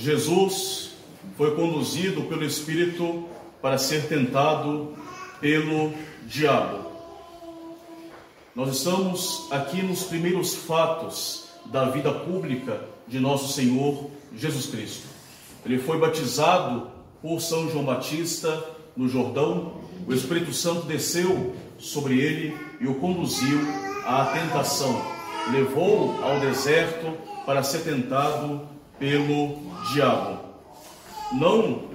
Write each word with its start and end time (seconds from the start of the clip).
Jesus 0.00 0.92
foi 1.36 1.54
conduzido 1.54 2.22
pelo 2.22 2.42
Espírito 2.42 3.28
para 3.60 3.76
ser 3.76 4.06
tentado 4.08 4.94
pelo 5.42 5.92
diabo. 6.26 6.86
Nós 8.56 8.74
estamos 8.74 9.46
aqui 9.50 9.82
nos 9.82 10.04
primeiros 10.04 10.54
fatos 10.54 11.50
da 11.66 11.90
vida 11.90 12.10
pública 12.10 12.80
de 13.06 13.20
nosso 13.20 13.52
Senhor 13.52 14.10
Jesus 14.34 14.66
Cristo. 14.66 15.06
Ele 15.66 15.78
foi 15.78 15.98
batizado 15.98 16.90
por 17.20 17.38
São 17.38 17.68
João 17.68 17.84
Batista 17.84 18.64
no 18.96 19.06
Jordão, 19.06 19.82
o 20.08 20.14
Espírito 20.14 20.54
Santo 20.54 20.86
desceu 20.86 21.54
sobre 21.78 22.18
ele 22.18 22.56
e 22.80 22.86
o 22.86 22.94
conduziu 22.94 23.60
à 24.06 24.24
tentação, 24.32 24.98
levou-o 25.52 26.24
ao 26.24 26.40
deserto 26.40 27.18
para 27.44 27.62
ser 27.62 27.80
tentado 27.80 28.79
pelo 29.00 29.58
diabo. 29.92 30.38
Não 31.32 31.88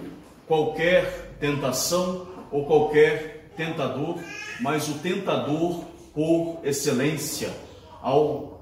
qualquer 0.47 1.37
tentação 1.39 2.27
ou 2.51 2.65
qualquer 2.65 3.51
tentador, 3.55 4.19
mas 4.59 4.89
o 4.89 4.95
tentador 4.95 5.83
por 6.13 6.59
excelência, 6.63 7.53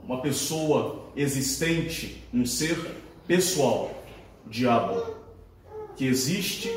uma 0.03 0.21
pessoa 0.21 1.05
existente, 1.15 2.23
um 2.33 2.45
ser 2.45 2.77
pessoal, 3.25 3.91
o 4.45 4.49
diabo, 4.49 5.15
que 5.95 6.05
existe, 6.05 6.75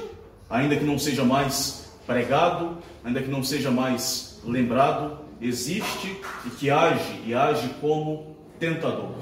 ainda 0.48 0.76
que 0.76 0.84
não 0.84 0.98
seja 0.98 1.24
mais 1.24 1.90
pregado, 2.06 2.78
ainda 3.02 3.22
que 3.22 3.28
não 3.28 3.42
seja 3.42 3.70
mais 3.70 4.40
lembrado, 4.44 5.18
existe 5.40 6.16
e 6.44 6.50
que 6.50 6.70
age 6.70 7.22
e 7.26 7.34
age 7.34 7.68
como 7.80 8.36
tentador. 8.58 9.14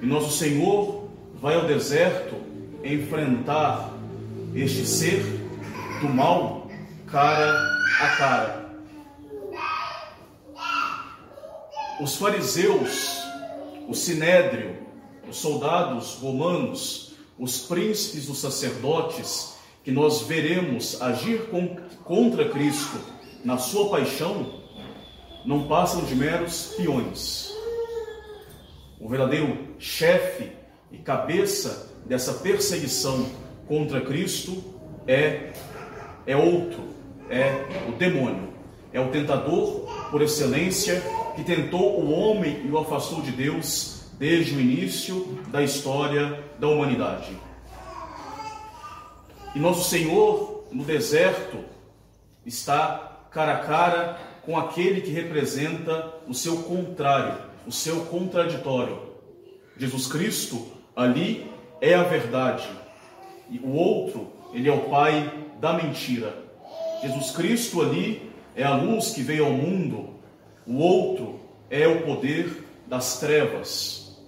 E 0.00 0.06
nosso 0.06 0.36
Senhor 0.36 1.07
vai 1.40 1.54
ao 1.54 1.66
deserto 1.66 2.34
enfrentar 2.84 3.92
este 4.54 4.86
ser 4.86 5.22
do 6.00 6.08
mal 6.08 6.68
cara 7.06 7.52
a 8.00 8.08
cara. 8.16 8.68
Os 12.00 12.16
fariseus, 12.16 13.22
o 13.88 13.94
sinédrio, 13.94 14.76
os 15.28 15.36
soldados 15.36 16.14
romanos, 16.14 17.14
os 17.38 17.60
príncipes 17.60 18.26
dos 18.26 18.38
sacerdotes, 18.38 19.56
que 19.84 19.90
nós 19.90 20.22
veremos 20.22 21.00
agir 21.00 21.48
contra 22.04 22.48
Cristo 22.48 22.98
na 23.44 23.58
sua 23.58 23.88
paixão, 23.90 24.60
não 25.44 25.66
passam 25.66 26.04
de 26.04 26.14
meros 26.14 26.74
peões. 26.76 27.52
O 29.00 29.08
verdadeiro 29.08 29.76
chefe 29.78 30.52
e 30.90 30.98
cabeça 30.98 31.92
dessa 32.06 32.34
perseguição 32.34 33.26
contra 33.66 34.00
Cristo 34.00 34.62
é 35.06 35.52
é 36.26 36.36
outro, 36.36 36.82
é 37.30 37.64
o 37.88 37.92
demônio, 37.92 38.52
é 38.92 39.00
o 39.00 39.10
tentador 39.10 39.88
por 40.10 40.20
excelência 40.20 41.02
que 41.34 41.42
tentou 41.42 42.00
o 42.00 42.10
homem 42.10 42.66
e 42.66 42.70
o 42.70 42.78
afastou 42.78 43.22
de 43.22 43.30
Deus 43.30 44.02
desde 44.18 44.54
o 44.54 44.60
início 44.60 45.38
da 45.48 45.62
história 45.62 46.44
da 46.58 46.68
humanidade. 46.68 47.34
E 49.54 49.58
nosso 49.58 49.88
Senhor 49.88 50.64
no 50.70 50.84
deserto 50.84 51.64
está 52.44 53.26
cara 53.30 53.54
a 53.54 53.58
cara 53.58 54.20
com 54.42 54.58
aquele 54.58 55.00
que 55.00 55.10
representa 55.10 56.14
o 56.26 56.34
seu 56.34 56.58
contrário, 56.58 57.38
o 57.66 57.72
seu 57.72 58.04
contraditório. 58.06 58.98
Jesus 59.78 60.06
Cristo 60.06 60.77
ali 60.98 61.48
é 61.80 61.94
a 61.94 62.02
verdade. 62.02 62.68
E 63.48 63.60
o 63.60 63.72
outro, 63.72 64.32
ele 64.52 64.68
é 64.68 64.72
o 64.72 64.90
pai 64.90 65.32
da 65.60 65.72
mentira. 65.72 66.34
Jesus 67.00 67.30
Cristo 67.30 67.80
ali 67.80 68.32
é 68.56 68.64
a 68.64 68.74
luz 68.74 69.12
que 69.12 69.22
veio 69.22 69.46
ao 69.46 69.52
mundo, 69.52 70.10
o 70.66 70.78
outro 70.78 71.38
é 71.70 71.86
o 71.86 72.02
poder 72.02 72.64
das 72.88 73.20
trevas, 73.20 74.20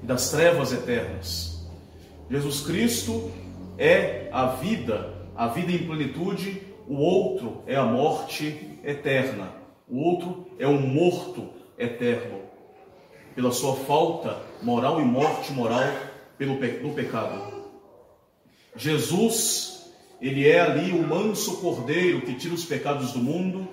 das 0.00 0.30
trevas 0.30 0.72
eternas. 0.72 1.66
Jesus 2.30 2.60
Cristo 2.60 3.32
é 3.76 4.28
a 4.30 4.46
vida, 4.46 5.12
a 5.34 5.48
vida 5.48 5.72
em 5.72 5.84
plenitude, 5.84 6.62
o 6.86 6.94
outro 6.94 7.64
é 7.66 7.74
a 7.74 7.84
morte 7.84 8.78
eterna, 8.84 9.48
o 9.88 9.98
outro 9.98 10.46
é 10.56 10.68
o 10.68 10.80
morto 10.80 11.50
eterno, 11.76 12.42
pela 13.34 13.52
sua 13.52 13.76
falta 13.76 14.40
moral 14.62 15.00
e 15.00 15.04
morte 15.04 15.52
moral 15.52 15.84
pelo 16.38 16.54
do 16.54 16.94
pecado. 16.94 17.52
Jesus, 18.76 19.92
ele 20.20 20.48
é 20.48 20.60
ali 20.60 20.92
o 20.92 21.06
manso 21.06 21.58
cordeiro 21.58 22.22
que 22.22 22.34
tira 22.34 22.54
os 22.54 22.64
pecados 22.64 23.12
do 23.12 23.18
mundo, 23.18 23.68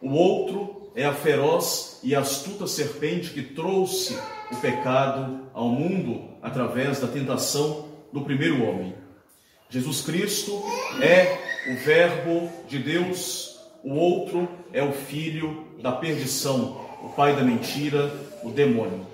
o 0.00 0.10
outro 0.12 0.90
é 0.94 1.04
a 1.04 1.14
feroz 1.14 2.00
e 2.02 2.14
astuta 2.14 2.66
serpente 2.66 3.30
que 3.30 3.42
trouxe 3.42 4.18
o 4.50 4.56
pecado 4.56 5.48
ao 5.54 5.68
mundo 5.68 6.28
através 6.42 7.00
da 7.00 7.06
tentação 7.06 7.88
do 8.12 8.22
primeiro 8.22 8.62
homem. 8.64 8.94
Jesus 9.70 10.02
Cristo 10.02 10.62
é 11.00 11.38
o 11.72 11.76
Verbo 11.76 12.50
de 12.68 12.78
Deus, 12.78 13.58
o 13.82 13.94
outro 13.94 14.48
é 14.72 14.82
o 14.82 14.92
filho 14.92 15.66
da 15.80 15.92
perdição, 15.92 16.80
o 17.02 17.08
pai 17.10 17.34
da 17.34 17.42
mentira, 17.42 18.12
o 18.42 18.50
demônio. 18.50 19.06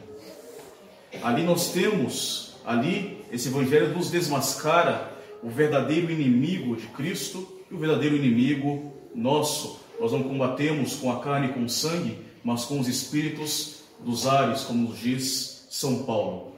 Ali 1.22 1.42
nós 1.42 1.72
temos, 1.72 2.54
ali 2.64 3.24
esse 3.32 3.48
evangelho 3.48 3.94
nos 3.94 4.10
desmascara 4.10 5.12
o 5.42 5.48
verdadeiro 5.48 6.10
inimigo 6.10 6.76
de 6.76 6.86
Cristo 6.88 7.46
e 7.70 7.74
o 7.74 7.78
verdadeiro 7.78 8.16
inimigo 8.16 8.92
nosso. 9.14 9.80
Nós 10.00 10.12
não 10.12 10.22
combatemos 10.22 10.96
com 10.96 11.10
a 11.10 11.20
carne 11.20 11.48
e 11.48 11.52
com 11.52 11.64
o 11.64 11.68
sangue, 11.68 12.18
mas 12.42 12.64
com 12.64 12.78
os 12.78 12.88
espíritos 12.88 13.82
dos 14.00 14.26
ares, 14.26 14.62
como 14.62 14.88
nos 14.88 14.98
diz 14.98 15.66
São 15.70 16.04
Paulo. 16.04 16.52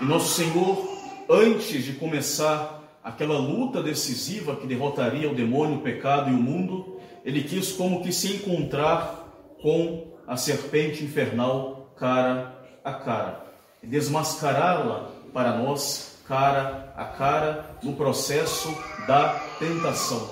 E 0.00 0.04
nosso 0.04 0.34
Senhor, 0.34 0.86
antes 1.28 1.84
de 1.84 1.92
começar 1.92 2.76
aquela 3.02 3.38
luta 3.38 3.82
decisiva 3.82 4.56
que 4.56 4.66
derrotaria 4.66 5.30
o 5.30 5.34
demônio, 5.34 5.78
o 5.78 5.82
pecado 5.82 6.30
e 6.30 6.34
o 6.34 6.38
mundo, 6.38 6.98
ele 7.24 7.42
quis 7.42 7.72
como 7.72 8.02
que 8.02 8.12
se 8.12 8.34
encontrar 8.34 9.56
com 9.62 10.05
a 10.26 10.36
serpente 10.36 11.04
infernal 11.04 11.92
cara 11.96 12.54
a 12.84 12.92
cara 12.92 13.46
desmascará-la 13.82 15.10
para 15.32 15.56
nós 15.58 16.18
cara 16.26 16.92
a 16.96 17.04
cara 17.04 17.76
no 17.82 17.94
processo 17.94 18.68
da 19.06 19.38
tentação. 19.58 20.28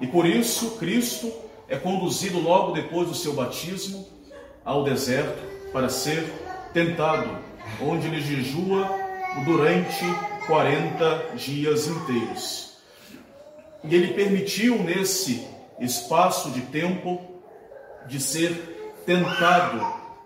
E 0.00 0.06
por 0.06 0.26
isso 0.26 0.72
Cristo 0.72 1.32
é 1.68 1.76
conduzido 1.76 2.38
logo 2.38 2.72
depois 2.72 3.08
do 3.08 3.14
seu 3.14 3.32
batismo 3.32 4.06
ao 4.64 4.84
deserto 4.84 5.42
para 5.72 5.88
ser 5.88 6.24
tentado, 6.72 7.38
onde 7.80 8.06
ele 8.06 8.20
jejua 8.20 8.88
durante 9.44 10.04
40 10.46 11.36
dias 11.36 11.86
inteiros. 11.86 12.74
E 13.82 13.94
ele 13.94 14.14
permitiu 14.14 14.78
nesse 14.82 15.46
espaço 15.80 16.50
de 16.50 16.60
tempo 16.62 17.33
de 18.06 18.20
ser 18.20 19.02
tentado 19.06 19.80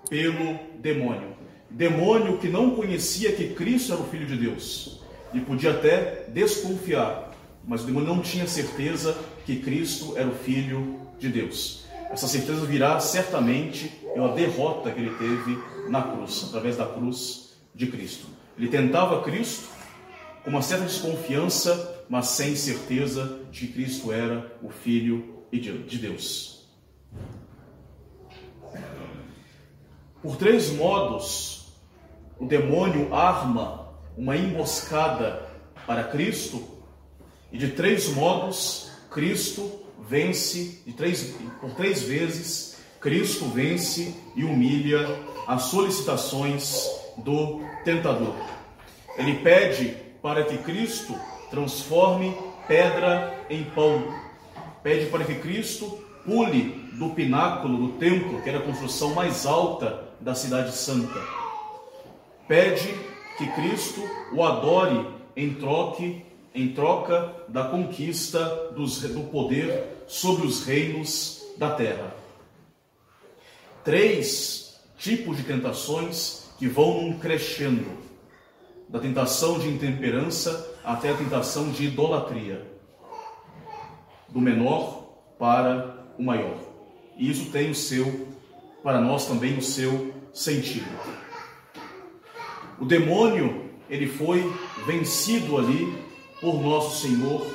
pelo 0.09 0.59
demônio 0.81 1.39
demônio 1.71 2.39
que 2.39 2.49
não 2.49 2.71
conhecia 2.71 3.33
que 3.33 3.55
Cristo 3.55 3.93
era 3.93 4.03
o 4.03 4.07
Filho 4.07 4.27
de 4.27 4.37
Deus 4.37 5.01
e 5.33 5.41
podia 5.41 5.71
até 5.71 6.25
desconfiar, 6.29 7.33
mas 7.67 7.83
o 7.83 7.87
demônio 7.87 8.09
não 8.09 8.23
tinha 8.23 8.47
certeza 8.47 9.17
que 9.45 9.57
Cristo 9.57 10.17
era 10.17 10.29
o 10.29 10.35
Filho 10.35 11.01
de 11.19 11.29
Deus. 11.29 11.85
Essa 12.11 12.27
certeza 12.27 12.65
virá 12.65 12.99
certamente 13.01 13.89
pela 14.15 14.35
derrota 14.35 14.91
que 14.91 15.01
ele 15.01 15.15
teve 15.17 15.59
na 15.91 16.03
cruz, 16.03 16.47
através 16.49 16.79
da 16.79 16.87
cruz 16.87 17.55
de 17.75 17.87
Cristo. 17.87 18.27
Ele 18.59 18.69
tentava 18.69 19.23
Cristo 19.23 19.69
com 20.43 20.51
uma 20.51 20.63
certa 20.63 20.87
desconfiança, 20.87 22.05
mas 22.09 22.29
sem 22.29 22.57
certeza 22.57 23.41
de 23.53 23.67
que 23.67 23.73
Cristo 23.75 24.11
era 24.11 24.51
o 24.63 24.71
Filho 24.71 25.45
de 25.53 25.99
Deus. 25.99 26.67
Por 30.23 30.37
três 30.37 30.71
modos, 30.71 31.73
o 32.39 32.47
demônio 32.47 33.15
arma 33.15 33.89
uma 34.17 34.37
emboscada 34.37 35.49
para 35.87 36.05
Cristo 36.05 36.67
e 37.53 37.59
de 37.59 37.69
três 37.69 38.09
modos 38.09 38.91
Cristo 39.11 39.81
vence, 40.09 40.83
de 40.87 40.93
três, 40.93 41.35
por 41.61 41.71
três 41.75 42.03
vezes 42.03 42.79
Cristo 43.01 43.47
vence 43.47 44.15
e 44.35 44.45
humilha 44.45 45.07
as 45.47 45.63
solicitações 45.63 46.87
do 47.17 47.61
tentador. 47.85 48.35
Ele 49.17 49.37
pede 49.37 49.97
para 50.21 50.45
que 50.45 50.59
Cristo 50.59 51.15
transforme 51.51 52.37
pedra 52.67 53.39
em 53.49 53.65
pão. 53.65 54.15
Pede 54.83 55.07
para 55.07 55.25
que 55.25 55.37
Cristo 55.37 55.99
pule 56.29 56.91
do 56.93 57.11
pináculo 57.11 57.87
do 57.87 57.93
templo, 57.99 58.43
que 58.43 58.49
era 58.49 58.59
a 58.59 58.63
construção 58.63 59.15
mais 59.15 59.47
alta 59.47 60.05
da 60.21 60.35
cidade 60.35 60.73
santa 60.73 61.49
pede 62.49 62.89
que 63.37 63.47
Cristo 63.53 64.01
o 64.33 64.43
adore 64.43 65.07
em 65.37 65.55
troque 65.55 66.25
em 66.55 66.73
troca 66.73 67.33
da 67.47 67.65
conquista 67.65 68.73
dos, 68.75 69.03
do 69.03 69.25
poder 69.31 70.05
sobre 70.09 70.47
os 70.47 70.65
reinos 70.65 71.45
da 71.57 71.71
terra. 71.71 72.13
Três 73.85 74.81
tipos 74.97 75.37
de 75.37 75.45
tentações 75.45 76.51
que 76.59 76.67
vão 76.67 77.17
crescendo, 77.21 77.87
da 78.89 78.99
tentação 78.99 79.59
de 79.59 79.69
intemperança 79.69 80.75
até 80.83 81.11
a 81.11 81.17
tentação 81.17 81.71
de 81.71 81.85
idolatria, 81.85 82.67
do 84.29 84.41
menor 84.41 85.05
para 85.39 85.98
o 86.19 86.23
maior. 86.23 86.59
E 87.17 87.31
isso 87.31 87.51
tem 87.51 87.71
o 87.71 87.75
seu, 87.75 88.29
para 88.83 89.01
nós 89.01 89.27
também, 89.27 89.57
o 89.57 89.63
seu 89.63 90.13
sentido. 90.33 90.89
O 92.81 92.85
demônio, 92.85 93.71
ele 93.89 94.07
foi 94.07 94.53
vencido 94.87 95.57
ali 95.59 95.99
por 96.41 96.61
nosso 96.61 97.01
Senhor 97.07 97.47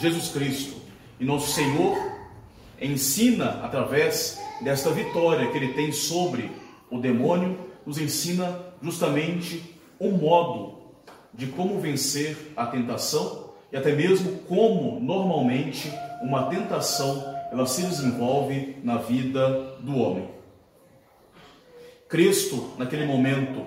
Jesus 0.00 0.28
Cristo. 0.28 0.76
E 1.18 1.24
nosso 1.24 1.52
Senhor 1.52 1.96
ensina, 2.80 3.60
através 3.62 4.40
desta 4.60 4.90
vitória 4.90 5.50
que 5.50 5.56
ele 5.56 5.72
tem 5.72 5.90
sobre 5.90 6.50
o 6.90 6.98
demônio, 6.98 7.58
nos 7.86 7.98
ensina 7.98 8.60
justamente 8.82 9.74
um 10.00 10.12
modo 10.12 10.78
de 11.32 11.46
como 11.46 11.80
vencer 11.80 12.52
a 12.56 12.66
tentação 12.66 13.48
e 13.72 13.76
até 13.76 13.92
mesmo 13.92 14.38
como 14.40 15.00
normalmente 15.00 15.90
uma 16.22 16.44
tentação 16.46 17.37
ela 17.50 17.66
se 17.66 17.82
desenvolve 17.82 18.76
na 18.82 18.98
vida 18.98 19.76
do 19.80 19.96
homem. 19.96 20.28
Cristo, 22.08 22.72
naquele 22.78 23.04
momento, 23.04 23.64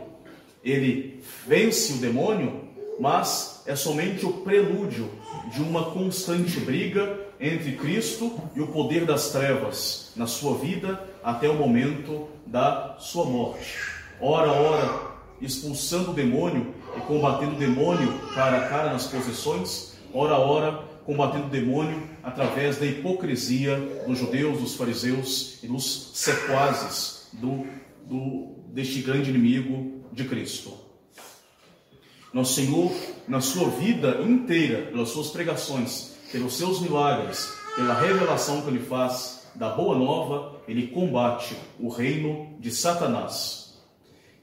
ele 0.63 1.21
vence 1.47 1.93
o 1.93 1.97
demônio 1.97 2.71
mas 3.01 3.63
é 3.65 3.75
somente 3.75 4.27
o 4.27 4.31
prelúdio 4.31 5.09
de 5.51 5.59
uma 5.59 5.85
constante 5.85 6.59
briga 6.59 7.19
entre 7.39 7.71
Cristo 7.71 8.39
e 8.55 8.61
o 8.61 8.67
poder 8.67 9.05
das 9.05 9.31
trevas 9.31 10.11
na 10.15 10.27
sua 10.27 10.55
vida 10.59 11.03
até 11.23 11.49
o 11.49 11.55
momento 11.55 12.27
da 12.45 12.97
sua 12.99 13.25
morte. 13.25 13.75
Ora, 14.21 14.51
ora, 14.51 15.01
expulsando 15.41 16.11
o 16.11 16.13
demônio 16.13 16.75
e 16.95 17.01
combatendo 17.01 17.55
o 17.55 17.57
demônio 17.57 18.19
cara 18.35 18.57
a 18.57 18.69
cara 18.69 18.93
nas 18.93 19.07
possessões, 19.07 19.97
ora, 20.13 20.37
ora, 20.37 20.83
combatendo 21.05 21.47
o 21.47 21.49
demônio 21.49 22.01
através 22.23 22.77
da 22.77 22.85
hipocrisia 22.85 23.77
dos 24.07 24.17
judeus, 24.17 24.59
dos 24.59 24.75
fariseus 24.75 25.59
e 25.63 25.67
dos 25.67 26.11
sequazes 26.13 27.29
do, 27.33 27.65
do, 28.05 28.55
deste 28.67 29.01
grande 29.01 29.29
inimigo 29.29 30.03
de 30.11 30.25
Cristo. 30.25 30.73
Nosso 32.33 32.53
Senhor, 32.53 32.91
na 33.27 33.41
sua 33.41 33.69
vida 33.69 34.21
inteira, 34.21 34.83
pelas 34.83 35.09
suas 35.09 35.29
pregações, 35.29 36.13
pelos 36.31 36.57
seus 36.57 36.79
milagres, 36.79 37.51
pela 37.75 37.99
revelação 37.99 38.61
que 38.61 38.69
ele 38.69 38.79
faz 38.79 39.49
da 39.55 39.69
boa 39.69 39.97
nova, 39.97 40.61
ele 40.67 40.87
combate 40.87 41.55
o 41.79 41.89
reino 41.89 42.55
de 42.59 42.71
Satanás. 42.71 43.77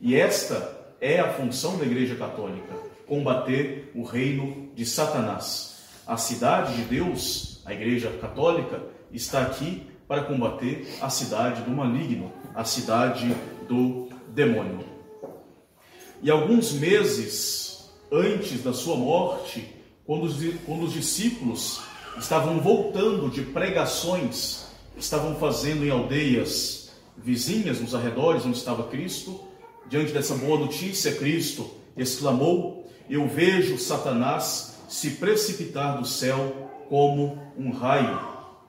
E 0.01 0.15
esta 0.15 0.77
é 1.01 1.19
a 1.19 1.33
função 1.33 1.79
da 1.79 1.85
Igreja 1.85 2.15
Católica: 2.15 2.75
combater 3.07 3.91
o 3.95 4.03
reino 4.03 4.69
de 4.75 4.85
Satanás. 4.85 5.68
A 6.09 6.17
cidade 6.17 6.75
de 6.75 6.83
Deus, 6.85 7.61
a 7.67 7.75
Igreja 7.75 8.11
Católica, 8.19 8.83
está 9.13 9.43
aqui 9.43 9.87
para 10.09 10.25
combater 10.25 10.89
a 11.03 11.11
cidade 11.11 11.61
do 11.61 11.71
maligno, 11.71 12.33
a 12.55 12.65
cidade 12.65 13.37
do 13.69 14.09
demônio. 14.29 14.87
E 16.23 16.31
alguns 16.31 16.73
meses 16.73 17.91
antes 18.11 18.63
da 18.63 18.73
sua 18.73 18.97
morte, 18.97 19.69
quando 20.07 20.25
os, 20.25 20.37
quando 20.65 20.85
os 20.85 20.95
discípulos 20.95 21.83
estavam 22.17 22.59
voltando 22.59 23.29
de 23.29 23.43
pregações, 23.43 24.65
estavam 24.97 25.35
fazendo 25.35 25.85
em 25.85 25.91
aldeias 25.91 26.91
vizinhas, 27.19 27.83
nos 27.83 27.95
arredores 27.95 28.47
onde 28.47 28.57
estava 28.57 28.85
Cristo, 28.85 29.39
diante 29.91 30.13
dessa 30.13 30.35
boa 30.37 30.59
notícia, 30.59 31.15
Cristo 31.17 31.71
exclamou: 31.95 32.91
Eu 33.11 33.29
vejo 33.29 33.77
Satanás 33.77 34.78
se 34.89 35.11
precipitar 35.11 35.99
do 35.99 36.07
céu 36.07 36.71
como 36.89 37.39
um 37.57 37.71
raio, 37.71 38.19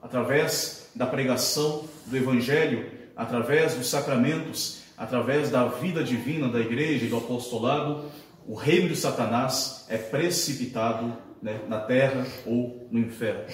através 0.02 0.90
da 0.94 1.06
pregação 1.06 1.84
do 2.06 2.16
Evangelho, 2.16 2.90
através 3.16 3.74
dos 3.74 3.88
sacramentos, 3.88 4.82
através 4.96 5.50
da 5.50 5.66
vida 5.66 6.04
divina 6.04 6.48
da 6.48 6.60
igreja 6.60 7.06
e 7.06 7.08
do 7.08 7.16
apostolado, 7.16 8.04
o 8.46 8.54
reino 8.54 8.88
de 8.88 8.96
Satanás 8.96 9.86
é 9.88 9.96
precipitado 9.96 11.16
né, 11.42 11.60
na 11.66 11.80
terra 11.80 12.26
ou 12.44 12.86
no 12.90 12.98
inferno. 12.98 13.44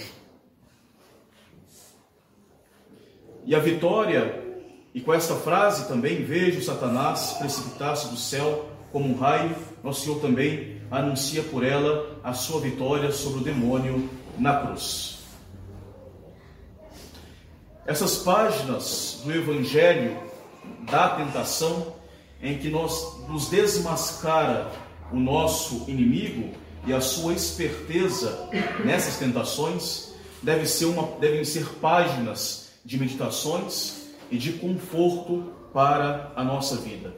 E 3.45 3.55
a 3.55 3.61
vitória, 3.61 4.43
e 4.93 5.01
com 5.01 5.15
esta 5.15 5.37
frase 5.37 5.87
também, 5.87 6.25
vejo 6.25 6.61
Satanás 6.63 7.37
precipitar-se 7.39 8.09
do 8.09 8.17
céu 8.17 8.69
como 8.91 9.09
um 9.09 9.17
raio, 9.17 9.55
nosso 9.85 10.03
Senhor 10.03 10.21
também 10.21 10.75
anuncia 10.91 11.43
por 11.43 11.65
ela 11.65 12.19
a 12.23 12.33
sua 12.33 12.61
vitória 12.61 13.11
sobre 13.12 13.41
o 13.41 13.44
demônio 13.44 14.09
na 14.38 14.61
cruz. 14.61 15.19
Essas 17.87 18.19
páginas 18.19 19.21
do 19.25 19.33
Evangelho 19.33 20.19
da 20.91 21.11
tentação 21.11 21.94
em 22.43 22.59
que 22.59 22.69
nós 22.69 23.19
nos 23.29 23.49
desmascara 23.49 24.71
o 25.12 25.17
nosso 25.17 25.85
inimigo 25.88 26.53
e 26.87 26.93
a 26.93 27.00
sua 27.00 27.32
esperteza 27.32 28.49
nessas 28.85 29.17
tentações 29.17 30.12
deve 30.43 30.67
ser 30.67 30.87
uma, 30.87 31.17
devem 31.19 31.44
ser 31.44 31.67
páginas 31.81 32.71
de 32.85 32.99
meditações 32.99 34.06
e 34.31 34.37
de 34.37 34.53
conforto 34.53 35.53
para 35.73 36.32
a 36.37 36.44
nossa 36.44 36.77
vida. 36.77 37.15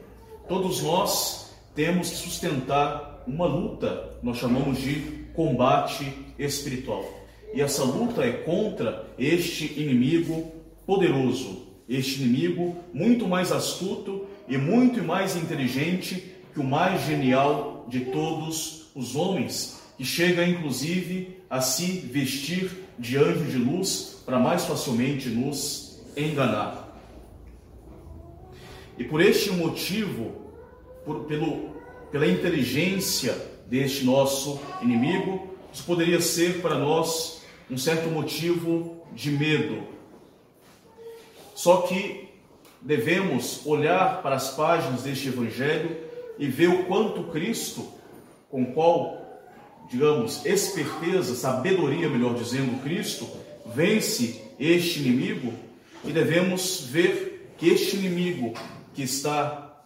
Todos 0.47 0.81
nós 0.81 1.51
temos 1.75 2.09
que 2.09 2.17
sustentar 2.17 3.18
uma 3.29 3.45
luta, 3.45 4.17
nós 4.23 4.37
chamamos 4.37 4.79
de 4.79 4.95
combate 5.33 6.11
espiritual. 6.37 7.05
E 7.53 7.61
essa 7.61 7.83
luta 7.83 8.23
é 8.23 8.31
contra 8.31 9.05
este 9.17 9.79
inimigo 9.79 10.51
poderoso, 10.85 11.67
este 11.87 12.21
inimigo 12.21 12.75
muito 12.91 13.27
mais 13.27 13.51
astuto 13.51 14.25
e 14.47 14.57
muito 14.57 15.03
mais 15.03 15.35
inteligente 15.35 16.33
que 16.53 16.59
o 16.59 16.63
mais 16.63 17.05
genial 17.05 17.85
de 17.87 18.01
todos 18.05 18.87
os 18.95 19.15
homens, 19.15 19.79
que 19.95 20.03
chega 20.03 20.47
inclusive 20.47 21.37
a 21.49 21.61
se 21.61 21.85
vestir 21.85 22.71
de 22.97 23.17
anjo 23.17 23.45
de 23.45 23.57
luz 23.57 24.21
para 24.25 24.39
mais 24.39 24.65
facilmente 24.65 25.29
nos 25.29 26.01
enganar. 26.17 26.97
E 28.97 29.03
por 29.03 29.21
este 29.21 29.51
motivo, 29.51 30.31
por, 31.05 31.25
pelo, 31.25 31.68
pela 32.11 32.27
inteligência 32.27 33.35
deste 33.67 34.03
nosso 34.03 34.59
inimigo, 34.81 35.55
isso 35.71 35.83
poderia 35.83 36.19
ser 36.19 36.61
para 36.61 36.75
nós 36.75 37.41
um 37.69 37.77
certo 37.77 38.09
motivo 38.09 39.03
de 39.13 39.31
medo. 39.31 39.83
Só 41.53 41.81
que 41.81 42.29
devemos 42.81 43.65
olhar 43.65 44.21
para 44.21 44.35
as 44.35 44.51
páginas 44.51 45.03
deste 45.03 45.27
Evangelho 45.27 45.97
e 46.39 46.47
ver 46.47 46.69
o 46.69 46.85
quanto 46.85 47.23
Cristo, 47.25 47.87
com 48.49 48.65
qual, 48.73 49.41
digamos, 49.89 50.45
esperteza, 50.45 51.35
sabedoria, 51.35 52.09
melhor 52.09 52.33
dizendo, 52.33 52.81
Cristo, 52.81 53.29
vence 53.65 54.41
este 54.59 54.99
inimigo 54.99 55.53
e 56.03 56.11
devemos 56.11 56.81
ver 56.89 57.53
que 57.57 57.69
este 57.69 57.97
inimigo 57.97 58.53
que 58.95 59.03
está, 59.03 59.83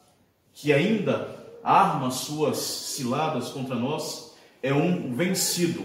que 0.53 0.71
ainda 0.71 1.42
arma 1.63 2.11
suas 2.11 2.57
ciladas 2.57 3.49
contra 3.49 3.75
nós, 3.75 4.33
é 4.61 4.73
um 4.73 5.13
vencido. 5.13 5.83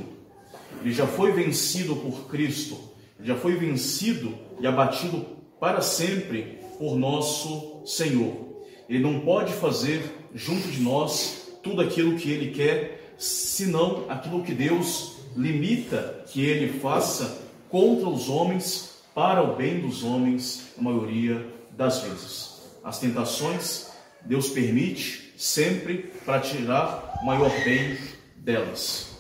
Ele 0.82 0.92
já 0.92 1.06
foi 1.06 1.32
vencido 1.32 1.96
por 1.96 2.28
Cristo, 2.28 2.78
ele 3.18 3.28
já 3.28 3.36
foi 3.36 3.54
vencido 3.56 4.34
e 4.60 4.66
abatido 4.66 5.24
para 5.60 5.80
sempre 5.80 6.58
por 6.78 6.96
nosso 6.96 7.82
Senhor. 7.86 8.62
Ele 8.88 9.00
não 9.00 9.20
pode 9.20 9.52
fazer 9.52 10.02
junto 10.34 10.68
de 10.68 10.80
nós 10.80 11.48
tudo 11.62 11.82
aquilo 11.82 12.16
que 12.16 12.30
ele 12.30 12.52
quer, 12.52 13.14
senão 13.18 14.04
aquilo 14.08 14.42
que 14.42 14.54
Deus 14.54 15.16
limita 15.36 16.24
que 16.28 16.42
ele 16.42 16.78
faça 16.78 17.42
contra 17.68 18.08
os 18.08 18.28
homens, 18.28 18.98
para 19.14 19.42
o 19.42 19.56
bem 19.56 19.80
dos 19.80 20.04
homens, 20.04 20.68
a 20.78 20.82
maioria 20.82 21.44
das 21.76 22.02
vezes. 22.02 22.62
As 22.84 22.98
tentações, 22.98 23.88
Deus 24.24 24.48
permite 24.48 25.27
sempre 25.38 25.98
para 26.26 26.40
tirar 26.40 27.20
o 27.22 27.24
maior 27.24 27.48
bem 27.62 27.96
delas. 28.36 29.16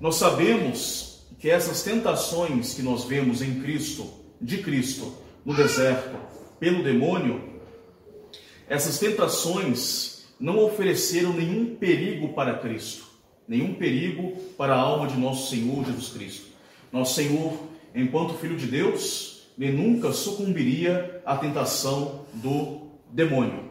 Nós 0.00 0.14
sabemos 0.14 1.26
que 1.40 1.50
essas 1.50 1.82
tentações 1.82 2.72
que 2.72 2.82
nós 2.82 3.04
vemos 3.04 3.42
em 3.42 3.60
Cristo, 3.60 4.08
de 4.40 4.58
Cristo, 4.58 5.12
no 5.44 5.56
deserto, 5.56 6.16
pelo 6.60 6.84
demônio, 6.84 7.60
essas 8.68 9.00
tentações 9.00 10.24
não 10.38 10.64
ofereceram 10.64 11.32
nenhum 11.32 11.74
perigo 11.74 12.32
para 12.32 12.60
Cristo, 12.60 13.06
nenhum 13.48 13.74
perigo 13.74 14.36
para 14.56 14.74
a 14.76 14.78
alma 14.78 15.08
de 15.08 15.18
nosso 15.18 15.50
Senhor 15.50 15.84
Jesus 15.84 16.10
Cristo. 16.10 16.46
Nosso 16.92 17.16
Senhor, 17.16 17.58
enquanto 17.92 18.38
Filho 18.38 18.56
de 18.56 18.66
Deus, 18.66 19.29
ele 19.60 19.76
nunca 19.76 20.10
sucumbiria 20.12 21.20
à 21.24 21.36
tentação 21.36 22.22
do 22.32 22.80
demônio, 23.12 23.64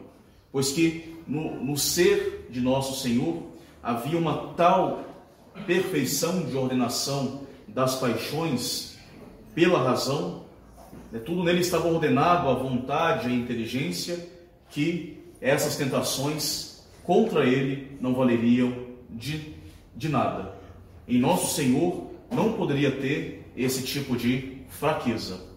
pois 0.52 0.72
que 0.72 1.16
no, 1.28 1.64
no 1.64 1.78
ser 1.78 2.48
de 2.50 2.62
nosso 2.62 3.02
Senhor 3.02 3.44
havia 3.82 4.18
uma 4.18 4.54
tal 4.56 5.04
perfeição 5.66 6.44
de 6.46 6.56
ordenação 6.56 7.42
das 7.68 7.96
paixões 7.96 8.98
pela 9.56 9.82
razão, 9.82 10.44
né, 11.12 11.20
tudo 11.20 11.44
nele 11.44 11.62
estava 11.62 11.88
ordenado, 11.88 12.48
a 12.50 12.54
vontade, 12.54 13.28
a 13.28 13.32
inteligência, 13.32 14.28
que 14.70 15.18
essas 15.42 15.76
tentações 15.76 16.84
contra 17.04 17.46
ele 17.46 17.98
não 18.00 18.14
valeriam 18.14 18.74
de, 19.10 19.56
de 19.96 20.08
nada. 20.08 20.56
Em 21.08 21.18
nosso 21.18 21.56
Senhor 21.56 22.12
não 22.32 22.54
poderia 22.54 22.92
ter 22.92 23.52
esse 23.58 23.84
tipo 23.84 24.16
de 24.16 24.60
fraqueza. 24.70 25.49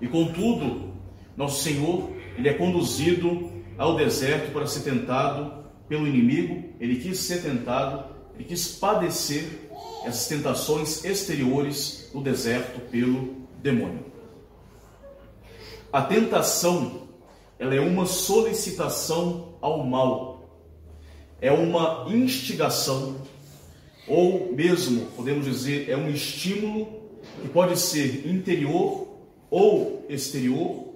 E 0.00 0.08
contudo, 0.08 0.92
nosso 1.36 1.62
Senhor, 1.62 2.10
ele 2.36 2.48
é 2.48 2.54
conduzido 2.54 3.50
ao 3.76 3.96
deserto 3.96 4.52
para 4.52 4.66
ser 4.66 4.80
tentado 4.80 5.64
pelo 5.88 6.06
inimigo, 6.06 6.70
ele 6.78 6.96
quis 6.96 7.18
ser 7.18 7.42
tentado, 7.42 8.14
ele 8.34 8.44
quis 8.44 8.68
padecer 8.68 9.68
essas 10.04 10.28
tentações 10.28 11.04
exteriores 11.04 12.10
no 12.14 12.22
deserto 12.22 12.80
pelo 12.90 13.34
demônio. 13.62 14.04
A 15.92 16.02
tentação, 16.02 17.08
ela 17.58 17.74
é 17.74 17.80
uma 17.80 18.06
solicitação 18.06 19.54
ao 19.60 19.84
mal, 19.84 20.48
é 21.40 21.50
uma 21.50 22.06
instigação, 22.08 23.16
ou 24.06 24.52
mesmo, 24.54 25.06
podemos 25.16 25.44
dizer, 25.44 25.88
é 25.88 25.96
um 25.96 26.08
estímulo 26.08 27.00
que 27.42 27.48
pode 27.48 27.78
ser 27.78 28.26
interior 28.26 29.09
ou 29.50 30.06
exterior 30.08 30.90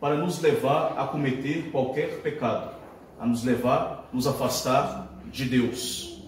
para 0.00 0.16
nos 0.16 0.40
levar 0.40 0.94
a 0.96 1.06
cometer 1.06 1.70
qualquer 1.70 2.20
pecado, 2.20 2.74
a 3.18 3.26
nos 3.26 3.44
levar, 3.44 4.08
nos 4.12 4.26
afastar 4.26 5.20
de 5.30 5.44
Deus. 5.44 6.22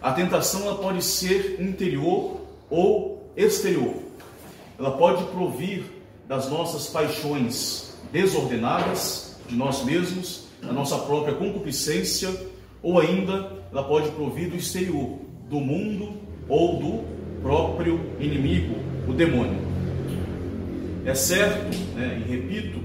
A 0.00 0.12
tentação 0.12 0.62
ela 0.62 0.76
pode 0.76 1.02
ser 1.02 1.60
interior 1.60 2.40
ou 2.70 3.30
exterior. 3.36 3.94
Ela 4.78 4.92
pode 4.92 5.24
provir 5.24 5.84
das 6.26 6.48
nossas 6.48 6.86
paixões 6.86 7.94
desordenadas 8.12 9.36
de 9.46 9.56
nós 9.56 9.84
mesmos, 9.84 10.46
da 10.62 10.72
nossa 10.72 10.98
própria 10.98 11.34
concupiscência, 11.34 12.30
ou 12.82 12.98
ainda 12.98 13.52
ela 13.72 13.82
pode 13.82 14.10
provir 14.10 14.48
do 14.48 14.56
exterior, 14.56 15.18
do 15.48 15.60
mundo 15.60 16.14
ou 16.48 16.78
do 16.78 17.04
próprio 17.42 18.00
inimigo, 18.18 18.76
o 19.08 19.12
demônio. 19.12 19.69
É 21.10 21.14
certo, 21.16 21.76
né, 21.96 22.22
e 22.24 22.30
repito, 22.30 22.78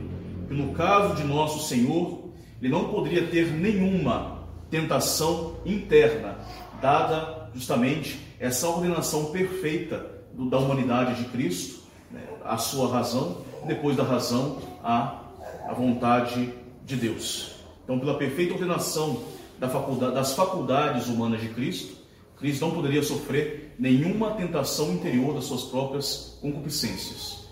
que 0.47 0.53
no 0.55 0.73
caso 0.73 1.13
de 1.13 1.23
nosso 1.23 1.67
Senhor, 1.67 2.23
ele 2.59 2.71
não 2.71 2.85
poderia 2.85 3.27
ter 3.27 3.51
nenhuma 3.51 4.47
tentação 4.67 5.57
interna, 5.63 6.39
dada 6.81 7.51
justamente 7.53 8.19
essa 8.39 8.67
ordenação 8.67 9.25
perfeita 9.25 10.23
do, 10.33 10.49
da 10.49 10.57
humanidade 10.57 11.23
de 11.23 11.29
Cristo, 11.29 11.83
né, 12.09 12.23
a 12.43 12.57
sua 12.57 12.91
razão, 12.91 13.45
depois 13.67 13.95
da 13.95 14.01
razão, 14.01 14.57
a, 14.83 15.21
a 15.67 15.73
vontade 15.75 16.51
de 16.83 16.95
Deus. 16.95 17.57
Então, 17.83 17.99
pela 17.99 18.17
perfeita 18.17 18.55
ordenação 18.55 19.21
da 19.59 19.69
faculdade, 19.69 20.15
das 20.15 20.33
faculdades 20.33 21.05
humanas 21.09 21.41
de 21.41 21.49
Cristo, 21.49 21.95
Cristo 22.39 22.65
não 22.65 22.73
poderia 22.73 23.03
sofrer 23.03 23.75
nenhuma 23.77 24.31
tentação 24.31 24.93
interior 24.93 25.35
das 25.35 25.43
suas 25.43 25.65
próprias 25.65 26.39
concupiscências. 26.41 27.44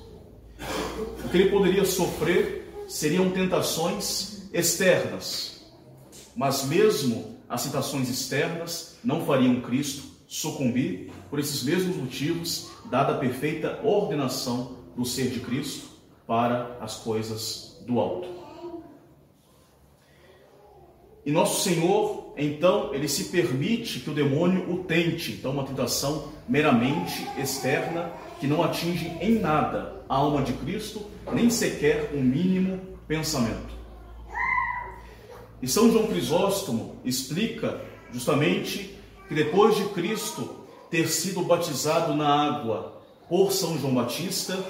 O 1.24 1.30
que 1.30 1.38
ele 1.38 1.50
poderia 1.50 1.86
sofrer 1.86 2.72
seriam 2.88 3.30
tentações 3.30 4.50
externas, 4.54 5.66
mas 6.36 6.66
mesmo 6.66 7.38
as 7.50 7.62
citações 7.62 8.10
externas 8.10 8.98
não 9.04 9.26
fariam 9.26 9.62
Cristo 9.62 10.04
sucumbir 10.28 11.12
por 11.30 11.40
esses 11.40 11.64
mesmos 11.64 11.96
motivos, 11.96 12.70
dada 12.90 13.14
a 13.14 13.18
perfeita 13.18 13.80
ordenação 13.84 14.78
do 14.96 15.06
ser 15.06 15.30
de 15.30 15.40
Cristo 15.40 15.90
para 16.26 16.78
as 16.82 16.96
coisas 16.96 17.80
do 17.86 18.00
alto. 18.00 18.28
E 21.26 21.32
nosso 21.32 21.62
Senhor, 21.62 22.34
então, 22.36 22.94
ele 22.94 23.08
se 23.08 23.26
permite 23.26 24.00
que 24.00 24.10
o 24.10 24.14
demônio 24.14 24.72
o 24.72 24.84
tente, 24.84 25.34
então 25.34 25.52
uma 25.52 25.64
tentação 25.64 26.34
meramente 26.50 27.26
externa 27.38 28.12
que 28.44 28.48
não 28.48 28.62
atinge 28.62 29.08
em 29.22 29.40
nada 29.40 30.04
a 30.10 30.16
alma 30.16 30.42
de 30.42 30.52
Cristo, 30.52 31.10
nem 31.32 31.50
sequer 31.50 32.12
um 32.14 32.22
mínimo 32.22 32.78
pensamento. 33.08 33.74
E 35.62 35.68
São 35.70 35.90
João 35.90 36.08
Crisóstomo 36.08 36.98
explica 37.06 37.80
justamente 38.12 39.00
que 39.30 39.34
depois 39.34 39.78
de 39.78 39.86
Cristo 39.86 40.58
ter 40.92 41.08
sido 41.08 41.42
batizado 41.44 42.14
na 42.16 42.28
água 42.28 43.02
por 43.30 43.54
São 43.54 43.80
João 43.80 43.96
Batista, 43.96 44.62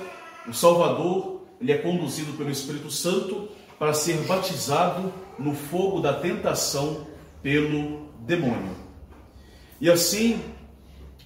o 0.47 0.53
Salvador 0.53 1.41
ele 1.59 1.71
é 1.71 1.79
conduzido 1.79 2.33
pelo 2.33 2.51
Espírito 2.51 2.91
Santo 2.91 3.49
para 3.79 3.91
ser 3.95 4.17
batizado 4.27 5.11
no 5.39 5.55
fogo 5.55 5.99
da 5.99 6.13
tentação 6.13 7.07
pelo 7.41 8.07
demônio. 8.19 8.75
E 9.81 9.89
assim 9.89 10.39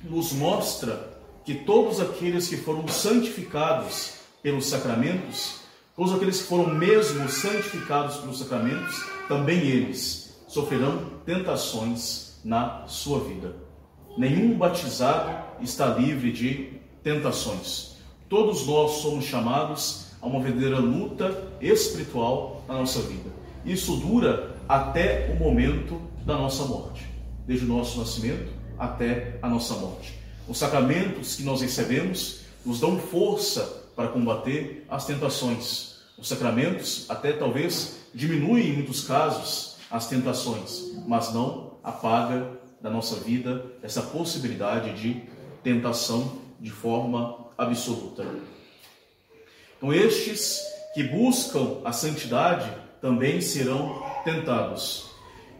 nos 0.01 0.31
mostra 0.31 1.06
que 1.47 1.55
todos 1.55 2.01
aqueles 2.01 2.49
que 2.49 2.57
foram 2.57 2.85
santificados 2.89 4.15
pelos 4.43 4.65
sacramentos, 4.65 5.61
todos 5.95 6.13
aqueles 6.13 6.41
que 6.41 6.47
foram 6.49 6.75
mesmo 6.75 7.29
santificados 7.29 8.17
pelos 8.17 8.39
sacramentos, 8.39 9.01
também 9.29 9.59
eles 9.59 10.37
sofrerão 10.45 11.09
tentações 11.25 12.41
na 12.43 12.85
sua 12.85 13.21
vida. 13.21 13.55
Nenhum 14.17 14.57
batizado 14.57 15.63
está 15.63 15.87
livre 15.87 16.33
de 16.33 16.81
tentações. 17.01 17.95
Todos 18.27 18.67
nós 18.67 18.97
somos 18.97 19.23
chamados 19.23 20.07
a 20.21 20.27
uma 20.27 20.41
verdadeira 20.41 20.79
luta 20.79 21.47
espiritual 21.61 22.61
na 22.67 22.73
nossa 22.73 22.99
vida. 23.03 23.29
Isso 23.63 23.95
dura 23.95 24.53
até 24.67 25.33
o 25.33 25.41
momento 25.41 26.01
da 26.25 26.35
nossa 26.35 26.65
morte, 26.65 27.07
desde 27.45 27.65
o 27.65 27.69
nosso 27.69 27.99
nascimento 27.99 28.51
até 28.77 29.39
a 29.41 29.47
nossa 29.47 29.75
morte. 29.75 30.16
Os 30.47 30.57
sacramentos 30.57 31.35
que 31.35 31.43
nós 31.43 31.61
recebemos 31.61 32.41
nos 32.65 32.79
dão 32.79 32.97
força 32.97 33.83
para 33.95 34.07
combater 34.07 34.85
as 34.89 35.05
tentações. 35.05 35.97
Os 36.17 36.27
sacramentos 36.27 37.05
até 37.09 37.33
talvez 37.33 37.97
diminui 38.13 38.69
em 38.69 38.73
muitos 38.73 39.03
casos 39.03 39.75
as 39.91 40.07
tentações, 40.07 40.93
mas 41.05 41.33
não 41.33 41.77
apaga 41.83 42.57
da 42.81 42.89
nossa 42.89 43.15
vida 43.15 43.65
essa 43.81 44.01
possibilidade 44.01 44.93
de 45.01 45.23
tentação 45.63 46.37
de 46.59 46.69
forma 46.69 47.47
absoluta. 47.57 48.25
Então, 49.77 49.93
estes 49.93 50.61
que 50.93 51.03
buscam 51.03 51.81
a 51.83 51.91
santidade 51.91 52.71
também 53.01 53.41
serão 53.41 54.03
tentados. 54.23 55.11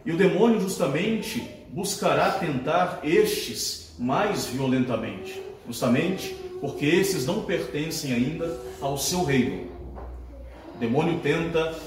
E 0.06 0.12
o 0.12 0.18
demônio 0.18 0.60
justamente 0.60 1.57
buscará 1.72 2.32
tentar 2.32 3.02
estes 3.04 3.94
mais 3.98 4.46
violentamente, 4.46 5.42
justamente 5.66 6.36
porque 6.60 6.86
esses 6.86 7.26
não 7.26 7.44
pertencem 7.44 8.14
ainda 8.14 8.60
ao 8.82 8.98
seu 8.98 9.24
reino. 9.24 9.68
O 10.76 10.78
demônio 10.80 11.20
tenta 11.20 11.78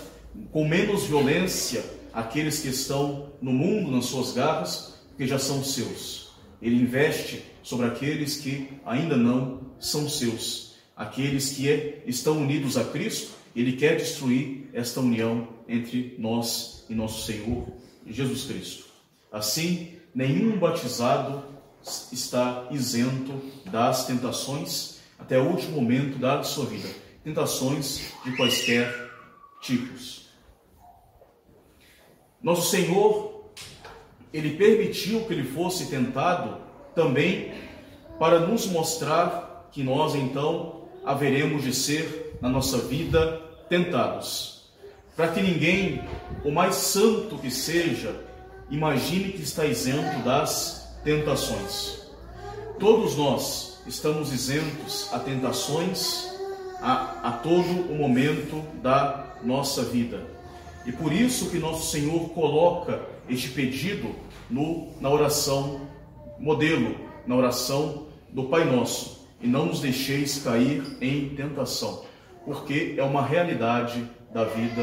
com 0.53 0.67
menos 0.67 1.05
violência 1.05 1.85
aqueles 2.13 2.61
que 2.61 2.69
estão 2.69 3.31
no 3.41 3.53
mundo 3.53 3.91
nas 3.91 4.07
suas 4.07 4.33
garras, 4.33 4.95
que 5.17 5.27
já 5.27 5.39
são 5.39 5.63
seus. 5.63 6.31
Ele 6.61 6.77
investe 6.77 7.43
sobre 7.63 7.87
aqueles 7.87 8.37
que 8.37 8.69
ainda 8.85 9.17
não 9.17 9.61
são 9.79 10.09
seus, 10.09 10.75
aqueles 10.97 11.51
que 11.51 11.69
é, 11.69 12.03
estão 12.07 12.39
unidos 12.39 12.77
a 12.77 12.85
Cristo. 12.85 13.33
Ele 13.55 13.73
quer 13.73 13.97
destruir 13.97 14.69
esta 14.73 15.01
união 15.01 15.49
entre 15.69 16.15
nós 16.19 16.85
e 16.89 16.95
nosso 16.95 17.27
Senhor 17.27 17.67
Jesus 18.07 18.45
Cristo. 18.45 18.90
Assim, 19.31 19.99
nenhum 20.15 20.59
batizado 20.59 21.45
está 22.13 22.67
isento 22.71 23.41
das 23.71 24.07
tentações 24.07 25.01
até 25.19 25.39
o 25.39 25.49
último 25.49 25.81
momento 25.81 26.19
da 26.19 26.43
sua 26.43 26.67
vida. 26.67 26.89
Tentações 27.23 28.13
de 28.25 28.37
quaisquer 28.37 28.93
tipos. 29.61 30.31
Nosso 32.43 32.71
Senhor, 32.71 33.51
ele 34.33 34.57
permitiu 34.57 35.25
que 35.25 35.35
ele 35.35 35.45
fosse 35.45 35.87
tentado 35.87 36.59
também 36.95 37.53
para 38.19 38.41
nos 38.41 38.67
mostrar 38.67 39.69
que 39.71 39.83
nós 39.83 40.15
então 40.15 40.89
haveremos 41.05 41.63
de 41.63 41.75
ser 41.75 42.39
na 42.41 42.49
nossa 42.49 42.79
vida 42.79 43.41
tentados. 43.69 44.59
para 45.17 45.29
que 45.29 45.43
ninguém, 45.43 46.03
o 46.45 46.51
mais 46.51 46.77
santo 46.77 47.37
que 47.37 47.51
seja, 47.51 48.25
imagine 48.71 49.33
que 49.33 49.43
está 49.43 49.67
isento 49.67 50.23
das 50.25 50.97
tentações. 51.03 52.01
Todos 52.79 53.17
nós 53.17 53.81
estamos 53.87 54.33
isentos 54.33 55.09
a 55.13 55.19
tentações 55.19 56.31
a, 56.81 57.29
a 57.29 57.33
todo 57.33 57.93
o 57.93 57.95
momento 57.95 58.63
da 58.83 59.35
nossa 59.43 59.83
vida. 59.83 60.25
E 60.87 60.93
por 60.93 61.13
isso 61.13 61.51
que 61.51 61.59
nosso 61.59 61.91
Senhor 61.91 62.31
coloca 62.31 63.01
este 63.29 63.51
pedido 63.51 64.15
no, 64.49 64.89
na 65.01 65.11
oração 65.11 65.83
modelo, 66.39 66.97
na 67.27 67.37
oração 67.37 68.07
do 68.31 68.45
Pai 68.45 68.65
Nosso. 68.65 69.27
E 69.43 69.47
não 69.47 69.67
nos 69.67 69.81
deixeis 69.81 70.43
cair 70.43 70.83
em 71.01 71.31
tentação, 71.31 72.03
porque 72.45 72.95
é 72.99 73.03
uma 73.03 73.25
realidade 73.25 74.05
da 74.33 74.45
vida 74.45 74.83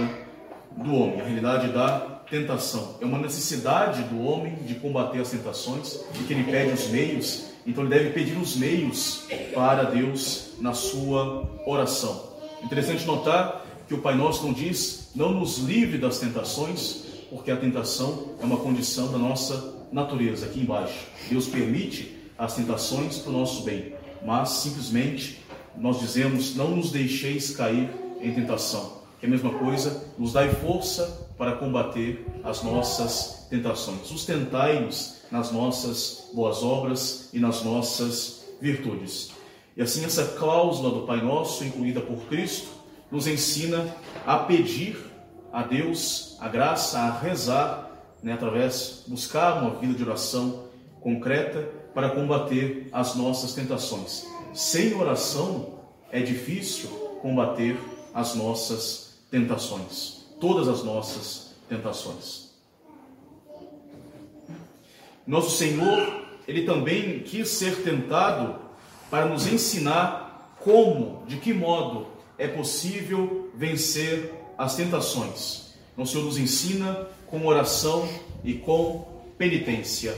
do 0.75 0.93
homem, 0.95 1.21
a 1.21 1.23
realidade 1.23 1.71
da 1.71 2.16
tentação. 2.29 2.95
É 3.01 3.05
uma 3.05 3.19
necessidade 3.19 4.03
do 4.03 4.21
homem 4.21 4.55
de 4.65 4.75
combater 4.75 5.19
as 5.19 5.31
tentações 5.31 5.99
e 6.19 6.23
que 6.23 6.33
ele 6.33 6.43
pede 6.43 6.73
os 6.73 6.87
meios, 6.87 7.45
então 7.65 7.83
ele 7.83 7.93
deve 7.93 8.09
pedir 8.11 8.37
os 8.37 8.55
meios 8.55 9.25
para 9.53 9.83
Deus 9.83 10.51
na 10.59 10.73
sua 10.73 11.49
oração. 11.65 12.31
Interessante 12.63 13.05
notar 13.05 13.65
que 13.87 13.93
o 13.93 13.99
Pai 13.99 14.15
Nosso 14.15 14.45
não 14.45 14.53
diz, 14.53 15.09
não 15.15 15.31
nos 15.31 15.59
livre 15.59 15.97
das 15.97 16.19
tentações, 16.19 17.03
porque 17.29 17.51
a 17.51 17.57
tentação 17.57 18.35
é 18.41 18.45
uma 18.45 18.57
condição 18.57 19.11
da 19.11 19.17
nossa 19.17 19.75
natureza, 19.91 20.45
aqui 20.45 20.59
embaixo. 20.59 21.07
Deus 21.29 21.47
permite 21.47 22.17
as 22.37 22.55
tentações 22.55 23.17
para 23.17 23.29
o 23.29 23.33
nosso 23.33 23.63
bem, 23.63 23.93
mas 24.25 24.49
simplesmente 24.49 25.41
nós 25.77 25.99
dizemos, 25.99 26.55
não 26.55 26.75
nos 26.75 26.91
deixeis 26.91 27.55
cair 27.55 27.89
em 28.21 28.33
tentação, 28.33 28.97
que 29.19 29.25
é 29.25 29.29
a 29.29 29.31
mesma 29.31 29.51
coisa, 29.51 30.05
nos 30.17 30.33
dai 30.33 30.49
força 30.55 31.26
para 31.37 31.55
combater 31.55 32.25
as 32.43 32.63
nossas 32.63 33.47
tentações. 33.49 34.07
Sustentai-nos 34.07 35.17
nas 35.31 35.51
nossas 35.51 36.29
boas 36.33 36.63
obras 36.63 37.29
e 37.33 37.39
nas 37.39 37.63
nossas 37.63 38.45
virtudes. 38.59 39.31
E 39.75 39.81
assim 39.81 40.03
essa 40.03 40.25
cláusula 40.37 40.89
do 40.89 41.05
Pai 41.05 41.21
Nosso, 41.21 41.63
incluída 41.63 42.01
por 42.01 42.17
Cristo, 42.27 42.69
nos 43.11 43.27
ensina 43.27 43.95
a 44.25 44.37
pedir 44.39 44.97
a 45.51 45.63
Deus 45.63 46.35
a 46.39 46.47
graça, 46.47 46.99
a 46.99 47.19
rezar, 47.19 47.91
né, 48.21 48.33
através, 48.33 49.03
buscar 49.07 49.61
uma 49.61 49.71
vida 49.75 49.93
de 49.93 50.03
oração 50.03 50.65
concreta 50.99 51.69
para 51.93 52.09
combater 52.09 52.89
as 52.91 53.15
nossas 53.15 53.53
tentações. 53.53 54.25
Sem 54.53 54.93
oração 54.95 55.79
é 56.11 56.19
difícil 56.19 56.89
combater 57.21 57.77
as 58.13 58.35
nossas 58.35 59.19
tentações, 59.29 60.25
todas 60.39 60.67
as 60.67 60.83
nossas 60.83 61.55
tentações. 61.67 62.47
Nosso 65.25 65.57
Senhor, 65.57 66.25
ele 66.47 66.63
também 66.63 67.19
quis 67.19 67.49
ser 67.49 67.83
tentado 67.83 68.55
para 69.09 69.25
nos 69.25 69.45
ensinar 69.47 70.55
como, 70.59 71.23
de 71.27 71.37
que 71.37 71.53
modo 71.53 72.07
é 72.37 72.47
possível 72.47 73.51
vencer 73.55 74.33
as 74.57 74.75
tentações. 74.75 75.73
Então, 75.91 76.05
o 76.05 76.07
Senhor 76.07 76.23
nos 76.23 76.37
ensina 76.37 77.07
com 77.27 77.45
oração 77.45 78.07
e 78.43 78.53
com 78.53 79.05
penitência. 79.37 80.15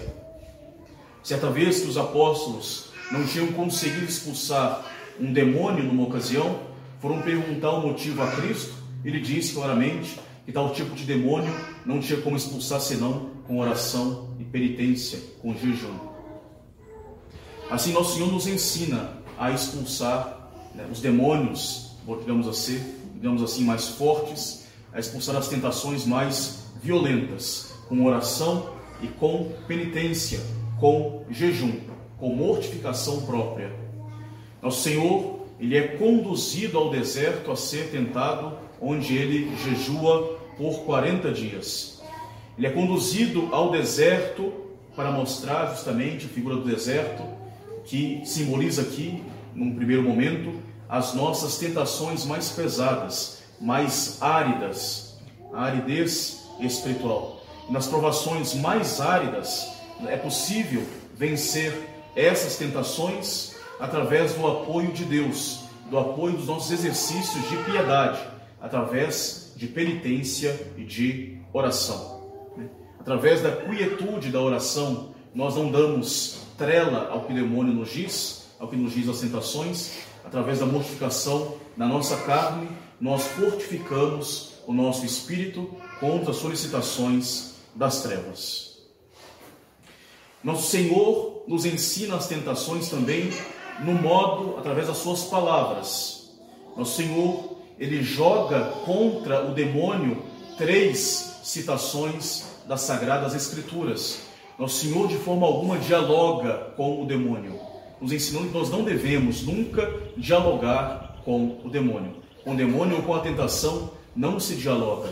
Certa 1.23 1.49
vez 1.49 1.81
que 1.81 1.87
os 1.87 1.97
apóstolos 1.97 2.91
não 3.11 3.25
tinham 3.25 3.47
conseguido 3.53 4.05
expulsar 4.05 4.85
um 5.19 5.33
demônio 5.33 5.83
numa 5.83 6.03
ocasião, 6.03 6.59
foram 7.01 7.21
perguntar 7.21 7.71
o 7.71 7.81
motivo 7.81 8.21
a 8.21 8.31
Cristo. 8.31 8.73
Ele 9.03 9.19
disse 9.19 9.53
claramente 9.53 10.19
que 10.45 10.51
tal 10.51 10.73
tipo 10.73 10.95
de 10.95 11.03
demônio 11.03 11.53
não 11.85 11.99
tinha 11.99 12.19
como 12.21 12.35
expulsar 12.35 12.81
senão 12.81 13.29
com 13.47 13.59
oração 13.59 14.29
e 14.39 14.43
penitência, 14.43 15.19
com 15.41 15.53
jejum. 15.55 15.97
Assim, 17.69 17.91
nosso 17.91 18.15
Senhor 18.15 18.31
nos 18.31 18.47
ensina 18.47 19.17
a 19.37 19.51
expulsar 19.51 20.51
né, 20.75 20.87
os 20.91 20.99
demônios 20.99 21.89
digamos 22.17 22.47
assim, 22.47 22.81
digamos 23.13 23.43
assim, 23.43 23.63
mais 23.63 23.89
fortes, 23.89 24.67
a 24.93 24.99
expulsar 24.99 25.35
as 25.35 25.47
tentações 25.47 26.05
mais 26.05 26.63
violentas, 26.81 27.73
com 27.87 28.05
oração 28.05 28.73
e 29.01 29.07
com 29.07 29.51
penitência, 29.67 30.39
com 30.79 31.23
jejum, 31.29 31.73
com 32.17 32.35
mortificação 32.35 33.21
própria. 33.21 33.71
Nosso 34.61 34.81
Senhor, 34.81 35.39
ele 35.59 35.77
é 35.77 35.87
conduzido 35.97 36.77
ao 36.77 36.89
deserto 36.89 37.51
a 37.51 37.55
ser 37.55 37.91
tentado, 37.91 38.57
onde 38.81 39.15
ele 39.15 39.55
jejua 39.57 40.39
por 40.57 40.81
40 40.81 41.31
dias. 41.31 42.01
Ele 42.57 42.67
é 42.67 42.71
conduzido 42.71 43.47
ao 43.51 43.71
deserto 43.71 44.51
para 44.95 45.11
mostrar 45.11 45.69
justamente 45.69 46.25
a 46.25 46.29
figura 46.29 46.55
do 46.55 46.63
deserto, 46.63 47.23
que 47.85 48.21
simboliza 48.25 48.81
aqui, 48.81 49.23
num 49.55 49.73
primeiro 49.73 50.03
momento, 50.03 50.53
as 50.87 51.13
nossas 51.13 51.57
tentações 51.57 52.25
mais 52.25 52.49
pesadas, 52.49 53.41
mais 53.61 54.21
áridas, 54.21 55.17
a 55.53 55.63
aridez 55.63 56.43
espiritual. 56.59 57.41
Nas 57.69 57.87
provações 57.87 58.53
mais 58.55 58.99
áridas, 58.99 59.69
é 60.07 60.17
possível 60.17 60.85
vencer 61.15 61.73
essas 62.15 62.57
tentações 62.57 63.55
através 63.79 64.33
do 64.33 64.45
apoio 64.47 64.91
de 64.91 65.05
Deus, 65.05 65.61
do 65.89 65.97
apoio 65.97 66.35
dos 66.35 66.47
nossos 66.47 66.71
exercícios 66.71 67.47
de 67.49 67.57
piedade, 67.63 68.19
através 68.61 69.53
de 69.55 69.67
penitência 69.67 70.73
e 70.77 70.83
de 70.83 71.37
oração. 71.53 72.19
Através 72.99 73.41
da 73.41 73.51
quietude 73.51 74.29
da 74.29 74.41
oração, 74.41 75.13
nós 75.33 75.55
não 75.55 75.71
damos 75.71 76.41
trela 76.57 77.09
ao 77.11 77.23
que 77.25 77.33
o 77.33 77.35
demônio 77.35 77.73
nos 77.73 77.91
diz, 77.91 78.49
ao 78.59 78.67
que 78.67 78.75
nos 78.75 78.93
diz 78.93 79.07
as 79.07 79.19
tentações, 79.19 79.99
através 80.25 80.59
da 80.59 80.65
mortificação 80.65 81.55
na 81.77 81.87
nossa 81.87 82.17
carne, 82.17 82.67
nós 82.99 83.23
fortificamos 83.23 84.55
o 84.67 84.73
nosso 84.73 85.05
espírito 85.05 85.75
contra 85.99 86.31
as 86.31 86.37
solicitações 86.37 87.55
das 87.73 88.01
trevas. 88.01 88.77
Nosso 90.43 90.69
Senhor 90.69 91.43
nos 91.47 91.65
ensina 91.65 92.15
as 92.15 92.27
tentações 92.27 92.89
também 92.89 93.29
no 93.81 93.93
modo, 93.93 94.57
através 94.57 94.87
das 94.87 94.97
suas 94.97 95.23
palavras. 95.23 96.31
Nosso 96.77 96.97
Senhor, 96.97 97.48
ele 97.79 98.03
joga 98.03 98.65
contra 98.85 99.45
o 99.45 99.53
demônio 99.53 100.21
três 100.57 101.39
citações 101.43 102.45
das 102.67 102.81
Sagradas 102.81 103.33
Escrituras. 103.33 104.19
Nosso 104.57 104.85
Senhor, 104.85 105.07
de 105.07 105.15
forma 105.15 105.47
alguma, 105.47 105.77
dialoga 105.77 106.73
com 106.75 107.01
o 107.01 107.05
demônio 107.05 107.69
nos 108.01 108.13
ensinando 108.13 108.47
que 108.47 108.53
nós 108.53 108.69
não 108.69 108.83
devemos 108.83 109.43
nunca 109.43 109.91
dialogar 110.15 111.17
com 111.25 111.59
o 111.63 111.69
demônio. 111.69 112.15
Com 112.43 112.53
o 112.53 112.57
demônio 112.57 112.97
ou 112.97 113.03
com 113.03 113.13
a 113.13 113.19
tentação 113.19 113.91
não 114.15 114.39
se 114.39 114.55
dialoga. 114.55 115.09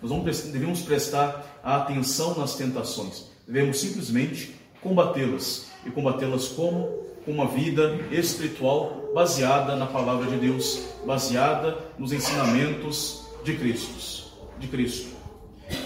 Nós 0.00 0.42
devemos 0.42 0.82
prestar 0.82 1.60
atenção 1.62 2.38
nas 2.38 2.54
tentações. 2.54 3.26
Devemos 3.46 3.80
simplesmente 3.80 4.54
combatê-las. 4.80 5.66
E 5.86 5.90
combatê-las 5.90 6.48
como? 6.48 6.88
Uma 7.26 7.46
vida 7.46 8.00
espiritual 8.10 9.10
baseada 9.14 9.76
na 9.76 9.86
palavra 9.86 10.26
de 10.26 10.36
Deus, 10.36 10.86
baseada 11.06 11.78
nos 11.98 12.12
ensinamentos 12.12 13.24
de 13.44 13.56
Cristo. 13.56 14.32
De 14.58 14.66
Cristo. 14.66 15.08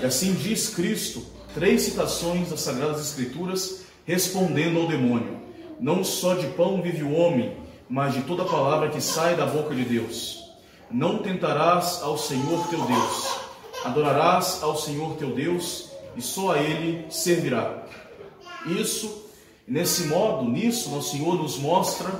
E 0.01 0.05
assim 0.05 0.33
diz 0.35 0.71
Cristo, 0.71 1.25
três 1.55 1.83
citações 1.83 2.51
das 2.51 2.61
Sagradas 2.61 3.01
Escrituras 3.01 3.85
respondendo 4.05 4.81
ao 4.81 4.89
demônio. 4.89 5.41
Não 5.81 6.03
só 6.03 6.35
de 6.35 6.47
pão 6.49 6.81
vive 6.81 7.03
o 7.03 7.13
homem, 7.13 7.57
mas 7.89 8.15
de 8.15 8.23
toda 8.23 8.45
palavra 8.45 8.89
que 8.89 9.01
sai 9.01 9.37
da 9.37 9.45
boca 9.45 9.75
de 9.75 9.85
Deus. 9.85 10.43
Não 10.91 11.19
tentarás 11.19 12.01
ao 12.03 12.17
Senhor 12.17 12.67
teu 12.69 12.81
Deus. 12.81 13.39
Adorarás 13.85 14.63
ao 14.63 14.77
Senhor 14.77 15.17
teu 15.17 15.31
Deus 15.31 15.91
e 16.17 16.23
só 16.23 16.55
a 16.55 16.59
Ele 16.59 17.05
servirá. 17.11 17.85
Isso, 18.67 19.26
nesse 19.67 20.05
modo, 20.05 20.49
nisso, 20.49 20.91
nosso 20.91 21.17
Senhor 21.17 21.37
nos 21.37 21.59
mostra 21.59 22.11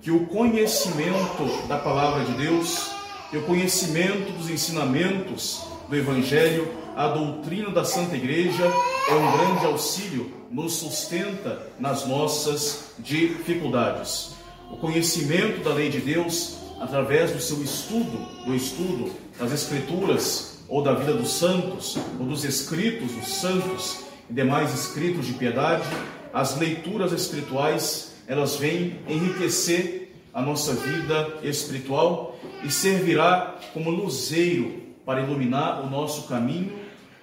que 0.00 0.10
o 0.10 0.26
conhecimento 0.26 1.66
da 1.68 1.78
palavra 1.78 2.24
de 2.24 2.32
Deus, 2.32 2.90
que 3.30 3.36
o 3.36 3.42
conhecimento 3.42 4.32
dos 4.32 4.48
ensinamentos 4.50 5.62
do 5.88 5.96
Evangelho, 5.96 6.70
a 6.96 7.08
doutrina 7.08 7.70
da 7.70 7.84
Santa 7.84 8.16
Igreja 8.16 8.64
é 8.64 9.14
um 9.14 9.32
grande 9.32 9.66
auxílio, 9.66 10.32
nos 10.50 10.74
sustenta 10.74 11.70
nas 11.78 12.06
nossas 12.06 12.94
dificuldades. 12.98 14.32
O 14.70 14.76
conhecimento 14.76 15.62
da 15.62 15.72
lei 15.72 15.88
de 15.90 16.00
Deus, 16.00 16.58
através 16.80 17.30
do 17.32 17.40
seu 17.40 17.62
estudo, 17.62 18.18
do 18.44 18.54
estudo 18.54 19.10
das 19.38 19.52
Escrituras, 19.52 20.58
ou 20.68 20.82
da 20.82 20.92
vida 20.92 21.14
dos 21.14 21.32
santos, 21.32 21.96
ou 22.20 22.26
dos 22.26 22.44
escritos 22.44 23.12
dos 23.12 23.28
santos 23.28 24.00
e 24.28 24.32
demais 24.34 24.74
escritos 24.74 25.26
de 25.26 25.32
piedade, 25.32 25.86
as 26.32 26.56
leituras 26.56 27.12
espirituais, 27.12 28.16
elas 28.26 28.56
vêm 28.56 29.00
enriquecer 29.08 30.14
a 30.32 30.42
nossa 30.42 30.74
vida 30.74 31.38
espiritual 31.42 32.38
e 32.62 32.70
servirá 32.70 33.56
como 33.72 33.90
luzeiro 33.90 34.82
para 35.04 35.22
iluminar 35.22 35.80
o 35.80 35.90
nosso 35.90 36.28
caminho, 36.28 36.72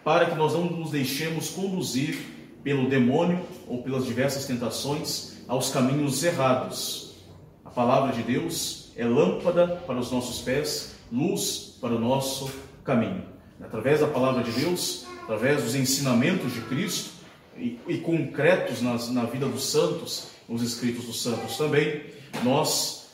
para 0.03 0.25
que 0.25 0.35
nós 0.35 0.53
não 0.53 0.65
nos 0.65 0.91
deixemos 0.91 1.49
conduzir 1.49 2.17
pelo 2.63 2.89
demônio 2.89 3.45
ou 3.67 3.83
pelas 3.83 4.05
diversas 4.05 4.45
tentações 4.45 5.37
aos 5.47 5.69
caminhos 5.69 6.23
errados. 6.23 7.15
A 7.63 7.69
palavra 7.69 8.11
de 8.13 8.23
Deus 8.23 8.91
é 8.95 9.05
lâmpada 9.05 9.67
para 9.85 9.99
os 9.99 10.11
nossos 10.11 10.41
pés, 10.41 10.95
luz 11.11 11.77
para 11.79 11.93
o 11.93 11.99
nosso 11.99 12.51
caminho. 12.83 13.23
Através 13.61 13.99
da 13.99 14.07
palavra 14.07 14.43
de 14.43 14.51
Deus, 14.51 15.05
através 15.23 15.63
dos 15.63 15.75
ensinamentos 15.75 16.53
de 16.53 16.61
Cristo 16.61 17.14
e, 17.57 17.79
e 17.87 17.97
concretos 17.99 18.81
nas, 18.81 19.09
na 19.09 19.23
vida 19.23 19.47
dos 19.47 19.71
santos, 19.71 20.27
nos 20.47 20.61
escritos 20.61 21.05
dos 21.05 21.21
santos 21.21 21.57
também, 21.57 22.01
nós, 22.43 23.07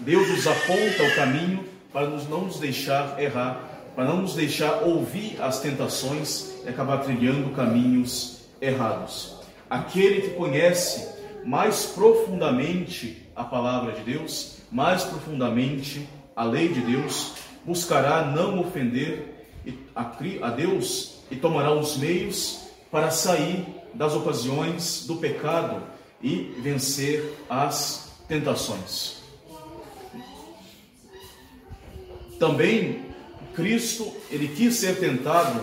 Deus 0.00 0.28
nos 0.28 0.46
aponta 0.46 1.02
o 1.02 1.14
caminho 1.14 1.64
para 1.92 2.08
nos, 2.08 2.28
não 2.28 2.42
nos 2.42 2.58
deixar 2.58 3.20
errar, 3.20 3.68
para 3.94 4.04
não 4.04 4.22
nos 4.22 4.34
deixar 4.34 4.82
ouvir 4.82 5.40
as 5.42 5.60
tentações 5.60 6.52
e 6.64 6.68
acabar 6.68 6.98
trilhando 6.98 7.50
caminhos 7.50 8.42
errados. 8.60 9.36
Aquele 9.68 10.22
que 10.22 10.30
conhece 10.30 11.08
mais 11.44 11.86
profundamente 11.86 13.26
a 13.34 13.44
palavra 13.44 13.92
de 13.92 14.02
Deus, 14.02 14.58
mais 14.70 15.02
profundamente 15.04 16.08
a 16.36 16.44
lei 16.44 16.68
de 16.68 16.80
Deus, 16.80 17.34
buscará 17.64 18.24
não 18.24 18.60
ofender 18.60 19.48
a 19.94 20.50
Deus 20.50 21.20
e 21.30 21.36
tomará 21.36 21.72
os 21.72 21.96
meios 21.96 22.60
para 22.90 23.10
sair 23.10 23.64
das 23.94 24.14
ocasiões 24.14 25.04
do 25.06 25.16
pecado 25.16 25.82
e 26.22 26.54
vencer 26.62 27.36
as 27.48 28.12
tentações. 28.28 29.20
Também 32.38 33.10
Cristo, 33.54 34.10
ele 34.30 34.48
quis 34.48 34.76
ser 34.76 34.98
tentado 34.98 35.60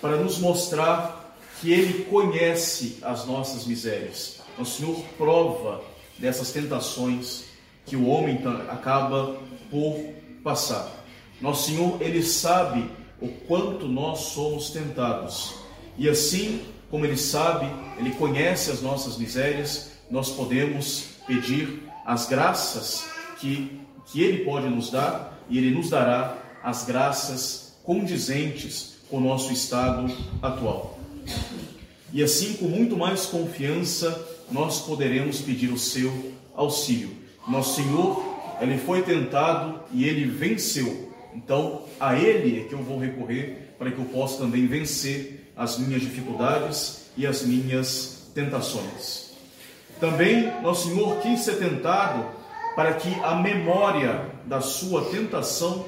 para 0.00 0.16
nos 0.16 0.38
mostrar 0.38 1.36
que 1.60 1.72
ele 1.72 2.04
conhece 2.04 2.98
as 3.02 3.26
nossas 3.26 3.66
misérias. 3.66 4.40
O 4.58 4.64
Senhor 4.64 4.96
prova 5.16 5.82
dessas 6.18 6.52
tentações 6.52 7.44
que 7.86 7.96
o 7.96 8.06
homem 8.06 8.40
acaba 8.68 9.38
por 9.70 9.98
passar. 10.44 10.92
Nosso 11.40 11.70
Senhor, 11.70 12.00
ele 12.00 12.22
sabe 12.22 12.88
o 13.20 13.28
quanto 13.28 13.86
nós 13.88 14.20
somos 14.20 14.70
tentados. 14.70 15.54
E 15.96 16.08
assim 16.08 16.64
como 16.90 17.04
ele 17.04 17.16
sabe, 17.16 17.66
ele 17.98 18.10
conhece 18.12 18.70
as 18.70 18.80
nossas 18.80 19.16
misérias, 19.18 19.92
nós 20.10 20.30
podemos 20.30 21.10
pedir 21.26 21.82
as 22.06 22.26
graças 22.26 23.04
que 23.38 23.78
que 24.10 24.22
ele 24.22 24.44
pode 24.44 24.68
nos 24.68 24.90
dar 24.90 25.38
e 25.48 25.58
ele 25.58 25.70
nos 25.70 25.90
dará 25.90 26.38
as 26.62 26.84
graças 26.84 27.74
condizentes 27.84 28.96
com 29.08 29.18
o 29.18 29.20
nosso 29.20 29.52
estado 29.52 30.12
atual. 30.42 30.98
E 32.12 32.22
assim, 32.22 32.54
com 32.54 32.66
muito 32.66 32.96
mais 32.96 33.26
confiança, 33.26 34.26
nós 34.50 34.80
poderemos 34.80 35.40
pedir 35.40 35.70
o 35.70 35.78
seu 35.78 36.32
auxílio. 36.54 37.10
Nosso 37.46 37.76
Senhor, 37.76 38.22
ele 38.60 38.78
foi 38.78 39.02
tentado 39.02 39.80
e 39.92 40.04
ele 40.04 40.24
venceu. 40.24 41.12
Então, 41.34 41.82
a 42.00 42.16
ele 42.18 42.60
é 42.60 42.64
que 42.64 42.72
eu 42.72 42.82
vou 42.82 42.98
recorrer 42.98 43.74
para 43.78 43.90
que 43.90 43.98
eu 43.98 44.06
possa 44.06 44.38
também 44.38 44.66
vencer 44.66 45.37
as 45.58 45.76
minhas 45.76 46.00
dificuldades 46.00 47.10
e 47.16 47.26
as 47.26 47.42
minhas 47.42 48.30
tentações. 48.34 49.32
Também, 49.98 50.52
nosso 50.62 50.88
Senhor 50.88 51.18
quis 51.20 51.40
ser 51.40 51.58
tentado 51.58 52.24
para 52.76 52.94
que 52.94 53.12
a 53.20 53.34
memória 53.34 54.26
da 54.46 54.60
sua 54.60 55.06
tentação 55.06 55.84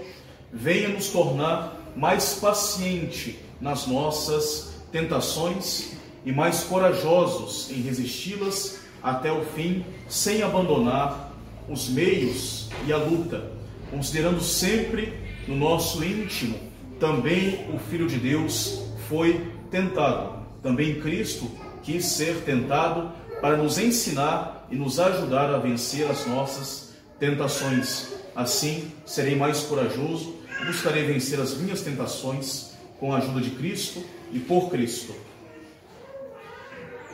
venha 0.53 0.89
nos 0.89 1.09
tornar 1.09 1.77
mais 1.95 2.35
paciente 2.35 3.39
nas 3.61 3.87
nossas 3.87 4.75
tentações 4.91 5.93
e 6.25 6.33
mais 6.33 6.65
corajosos 6.65 7.71
em 7.71 7.81
resisti-las 7.81 8.81
até 9.01 9.31
o 9.31 9.45
fim, 9.45 9.85
sem 10.09 10.43
abandonar 10.43 11.33
os 11.69 11.89
meios 11.89 12.69
e 12.87 12.93
a 12.93 12.97
luta, 12.97 13.53
considerando 13.91 14.41
sempre 14.41 15.15
no 15.47 15.55
nosso 15.55 16.03
íntimo 16.05 16.71
também 17.01 17.67
o 17.75 17.79
Filho 17.79 18.07
de 18.07 18.17
Deus 18.17 18.83
foi 19.09 19.41
tentado. 19.71 20.41
Também 20.63 21.01
Cristo 21.01 21.51
quis 21.83 22.05
ser 22.05 22.43
tentado 22.45 23.11
para 23.41 23.57
nos 23.57 23.79
ensinar 23.79 24.67
e 24.71 24.77
nos 24.77 25.01
ajudar 25.01 25.55
a 25.55 25.59
vencer 25.59 26.11
as 26.11 26.27
nossas 26.27 26.95
tentações. 27.19 28.13
Assim, 28.35 28.93
serei 29.07 29.35
mais 29.35 29.61
corajoso 29.61 30.41
buscarei 30.65 31.05
vencer 31.05 31.41
as 31.41 31.55
minhas 31.55 31.83
tentações 31.83 32.73
com 32.99 33.15
a 33.15 33.19
ajuda 33.19 33.41
de 33.41 33.51
Cristo 33.51 34.05
e 34.33 34.39
por 34.39 34.71
Cristo. 34.71 35.15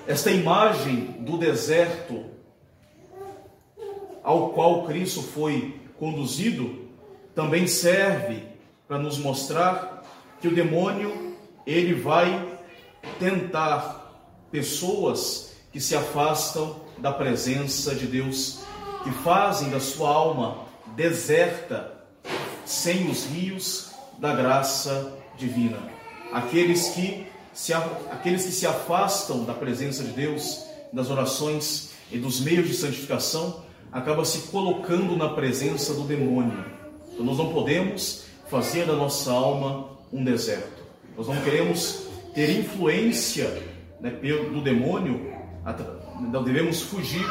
Esta 0.06 0.30
imagem 0.30 1.16
do 1.20 1.38
deserto 1.38 2.24
ao 4.22 4.50
qual 4.50 4.84
Cristo 4.86 5.22
foi 5.22 5.80
conduzido 5.98 6.86
também 7.34 7.66
serve 7.66 8.42
para 8.88 8.98
nos 8.98 9.18
mostrar 9.18 10.04
que 10.40 10.48
o 10.48 10.54
demônio 10.54 11.25
ele 11.66 11.94
vai 11.94 12.58
tentar 13.18 14.24
pessoas 14.50 15.52
que 15.72 15.80
se 15.80 15.96
afastam 15.96 16.76
da 16.98 17.12
presença 17.12 17.94
de 17.94 18.06
Deus, 18.06 18.60
que 19.02 19.10
fazem 19.22 19.68
da 19.70 19.80
sua 19.80 20.10
alma 20.10 20.64
deserta, 20.94 21.92
sem 22.64 23.10
os 23.10 23.26
rios 23.26 23.90
da 24.18 24.34
graça 24.34 25.12
divina. 25.36 25.78
Aqueles 26.32 26.88
que 26.90 27.26
se, 27.52 27.72
aqueles 27.72 28.44
que 28.44 28.52
se 28.52 28.66
afastam 28.66 29.44
da 29.44 29.54
presença 29.54 30.02
de 30.02 30.12
Deus, 30.12 30.64
das 30.92 31.10
orações 31.10 31.90
e 32.10 32.18
dos 32.18 32.40
meios 32.40 32.68
de 32.68 32.74
santificação, 32.74 33.64
acabam 33.92 34.24
se 34.24 34.48
colocando 34.48 35.16
na 35.16 35.30
presença 35.30 35.94
do 35.94 36.02
demônio. 36.02 36.64
Então 37.12 37.24
nós 37.24 37.38
não 37.38 37.52
podemos 37.52 38.24
fazer 38.48 38.86
da 38.86 38.94
nossa 38.94 39.32
alma 39.32 39.88
um 40.12 40.22
deserto. 40.22 40.85
Nós 41.16 41.28
não 41.28 41.40
queremos 41.42 42.06
ter 42.34 42.50
influência 42.58 43.62
né, 44.00 44.10
do 44.10 44.60
demônio 44.60 45.34
não 46.20 46.44
devemos 46.44 46.82
fugir 46.82 47.26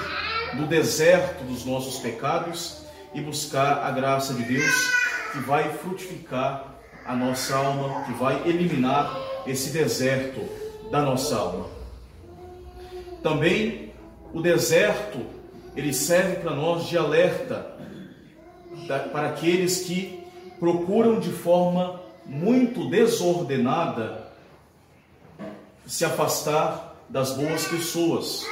do 0.55 0.67
deserto 0.67 1.43
dos 1.45 1.65
nossos 1.65 1.99
pecados 1.99 2.85
e 3.13 3.21
buscar 3.21 3.83
a 3.83 3.91
graça 3.91 4.33
de 4.33 4.43
Deus 4.43 4.91
que 5.31 5.39
vai 5.39 5.69
frutificar 5.77 6.75
a 7.05 7.15
nossa 7.15 7.55
alma, 7.55 8.03
que 8.05 8.13
vai 8.13 8.47
eliminar 8.47 9.17
esse 9.47 9.69
deserto 9.69 10.41
da 10.91 11.01
nossa 11.01 11.37
alma. 11.37 11.67
Também 13.23 13.93
o 14.33 14.41
deserto, 14.41 15.19
ele 15.75 15.93
serve 15.93 16.37
para 16.37 16.51
nós 16.51 16.87
de 16.87 16.97
alerta 16.97 17.73
para 19.11 19.29
aqueles 19.29 19.83
que 19.83 20.23
procuram 20.59 21.19
de 21.19 21.31
forma 21.31 22.01
muito 22.25 22.89
desordenada 22.89 24.31
se 25.85 26.03
afastar 26.03 26.95
das 27.09 27.33
boas 27.33 27.67
pessoas, 27.67 28.45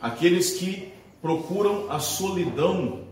aqueles 0.00 0.58
que 0.58 0.92
procuram 1.20 1.90
a 1.90 1.98
solidão, 1.98 3.04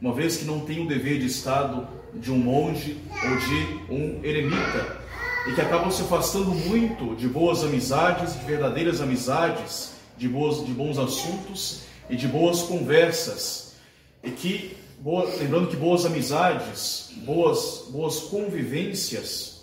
uma 0.00 0.12
vez 0.12 0.36
que 0.36 0.44
não 0.44 0.60
têm 0.60 0.84
o 0.84 0.88
dever 0.88 1.18
de 1.18 1.26
estado 1.26 1.86
de 2.14 2.30
um 2.30 2.38
monge 2.38 2.98
ou 3.12 3.36
de 3.36 3.92
um 3.92 4.24
eremita, 4.24 5.04
e 5.46 5.52
que 5.52 5.60
acabam 5.60 5.90
se 5.90 6.02
afastando 6.02 6.50
muito 6.50 7.14
de 7.16 7.28
boas 7.28 7.62
amizades, 7.62 8.38
de 8.38 8.44
verdadeiras 8.44 9.00
amizades, 9.00 9.92
de, 10.16 10.28
boas, 10.28 10.64
de 10.64 10.72
bons 10.72 10.98
assuntos 10.98 11.82
e 12.08 12.16
de 12.16 12.26
boas 12.26 12.62
conversas, 12.62 13.74
e 14.22 14.30
que, 14.30 14.76
boa, 15.00 15.24
lembrando 15.38 15.68
que 15.68 15.76
boas 15.76 16.04
amizades, 16.04 17.10
boas, 17.24 17.84
boas 17.90 18.20
convivências, 18.20 19.54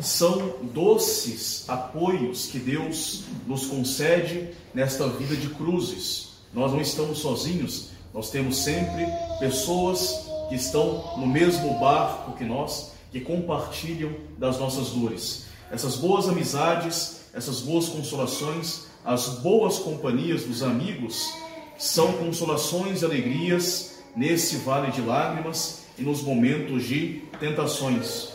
são 0.00 0.54
doces 0.72 1.64
apoios 1.68 2.46
que 2.46 2.58
Deus 2.58 3.24
nos 3.46 3.66
concede 3.66 4.50
nesta 4.72 5.08
vida 5.08 5.34
de 5.34 5.48
cruzes. 5.48 6.28
Nós 6.54 6.72
não 6.72 6.80
estamos 6.80 7.18
sozinhos, 7.18 7.90
nós 8.14 8.30
temos 8.30 8.58
sempre 8.58 9.06
pessoas 9.38 10.28
que 10.48 10.54
estão 10.54 11.16
no 11.16 11.26
mesmo 11.26 11.78
barco 11.78 12.36
que 12.36 12.44
nós, 12.44 12.92
que 13.10 13.20
compartilham 13.20 14.14
das 14.38 14.58
nossas 14.58 14.90
dores. 14.90 15.44
Essas 15.70 15.96
boas 15.96 16.28
amizades, 16.28 17.20
essas 17.32 17.60
boas 17.60 17.88
consolações, 17.88 18.82
as 19.04 19.28
boas 19.40 19.78
companhias 19.78 20.42
dos 20.44 20.62
amigos 20.62 21.32
são 21.78 22.12
consolações 22.14 23.02
e 23.02 23.04
alegrias 23.04 23.89
nesse 24.16 24.56
vale 24.56 24.90
de 24.92 25.00
lágrimas 25.00 25.86
e 25.98 26.02
nos 26.02 26.22
momentos 26.22 26.84
de 26.84 27.22
tentações. 27.38 28.30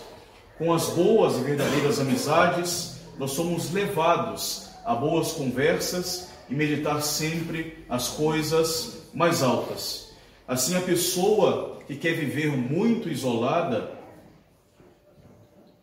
Com 0.58 0.74
as 0.74 0.90
boas 0.90 1.38
e 1.38 1.44
verdadeiras 1.44 2.00
amizades, 2.00 3.02
nós 3.18 3.32
somos 3.32 3.72
levados 3.72 4.70
a 4.86 4.94
boas 4.94 5.32
conversas 5.32 6.30
e 6.50 6.54
meditar 6.54 7.02
sempre 7.02 7.86
as 7.90 8.10
coisas 8.10 9.10
mais 9.14 9.42
altas. 9.42 10.14
Assim, 10.48 10.76
a 10.76 10.82
pessoa 10.82 11.80
que 11.88 11.96
quer 11.96 12.14
viver 12.14 12.56
muito 12.56 13.10
isolada, 13.10 13.92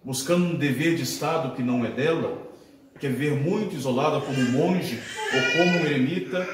buscando 0.05 0.47
um 0.47 0.55
dever 0.55 0.95
de 0.95 1.03
Estado 1.03 1.55
que 1.55 1.63
não 1.63 1.85
é 1.85 1.91
dela, 1.91 2.39
quer 3.01 3.11
viver 3.11 3.35
muito 3.35 3.75
isolada 3.75 4.21
como 4.21 4.39
um 4.39 4.53
monge 4.53 5.01
ou 5.35 5.59
como 5.59 5.79
um 5.79 5.85
eremita, 5.85 6.49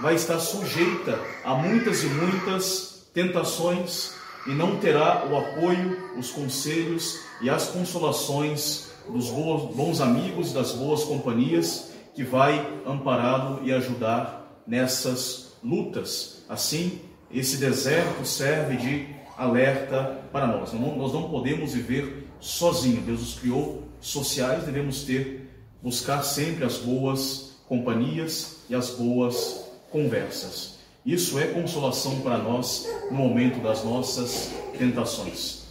vai 0.00 0.14
estar 0.14 0.38
sujeita 0.38 1.18
a 1.44 1.54
muitas 1.54 2.02
e 2.02 2.06
muitas 2.06 3.06
tentações 3.12 4.14
e 4.46 4.50
não 4.50 4.76
terá 4.76 5.26
o 5.26 5.36
apoio, 5.36 6.16
os 6.18 6.30
conselhos 6.30 7.20
e 7.40 7.48
as 7.48 7.68
consolações 7.68 8.90
dos 9.08 9.28
bons 9.28 10.00
amigos, 10.00 10.52
das 10.52 10.72
boas 10.72 11.04
companhias 11.04 11.92
que 12.14 12.22
vai 12.22 12.66
ampará-lo 12.86 13.60
e 13.64 13.72
ajudar 13.72 14.62
nessas 14.66 15.52
lutas. 15.62 16.44
Assim, 16.48 17.00
esse 17.30 17.56
deserto 17.56 18.24
serve 18.24 18.76
de 18.76 19.14
alerta 19.36 20.20
para 20.32 20.46
nós. 20.46 20.72
Nós 20.72 21.12
não 21.12 21.28
podemos 21.28 21.72
viver 21.72 22.28
sozinhos. 22.40 23.04
Deus 23.04 23.20
nos 23.20 23.34
criou 23.38 23.88
sociais, 24.00 24.64
devemos 24.64 25.02
ter, 25.02 25.50
buscar 25.82 26.22
sempre 26.22 26.64
as 26.64 26.76
boas 26.76 27.56
companhias 27.66 28.58
e 28.68 28.74
as 28.74 28.90
boas 28.90 29.63
conversas. 29.94 30.74
Isso 31.06 31.38
é 31.38 31.46
consolação 31.46 32.20
para 32.20 32.36
nós 32.36 32.88
no 33.12 33.16
momento 33.16 33.62
das 33.62 33.84
nossas 33.84 34.50
tentações. 34.76 35.66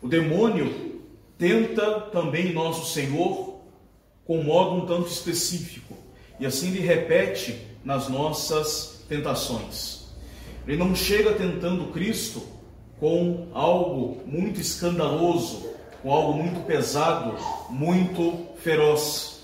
O 0.00 0.06
demônio 0.06 1.02
tenta 1.36 2.02
também 2.12 2.52
nosso 2.52 2.92
Senhor 2.92 3.58
com 4.24 4.44
modo 4.44 4.76
um 4.76 4.86
tanto 4.86 5.08
específico 5.08 5.96
e 6.38 6.46
assim 6.46 6.68
ele 6.68 6.78
repete 6.78 7.58
nas 7.84 8.08
nossas 8.08 9.04
tentações. 9.08 10.04
Ele 10.64 10.76
não 10.76 10.94
chega 10.94 11.32
tentando 11.32 11.90
Cristo 11.90 12.40
com 13.00 13.48
algo 13.52 14.22
muito 14.26 14.60
escandaloso, 14.60 15.68
com 16.00 16.12
algo 16.12 16.34
muito 16.34 16.64
pesado, 16.66 17.34
muito 17.68 18.46
feroz. 18.58 19.40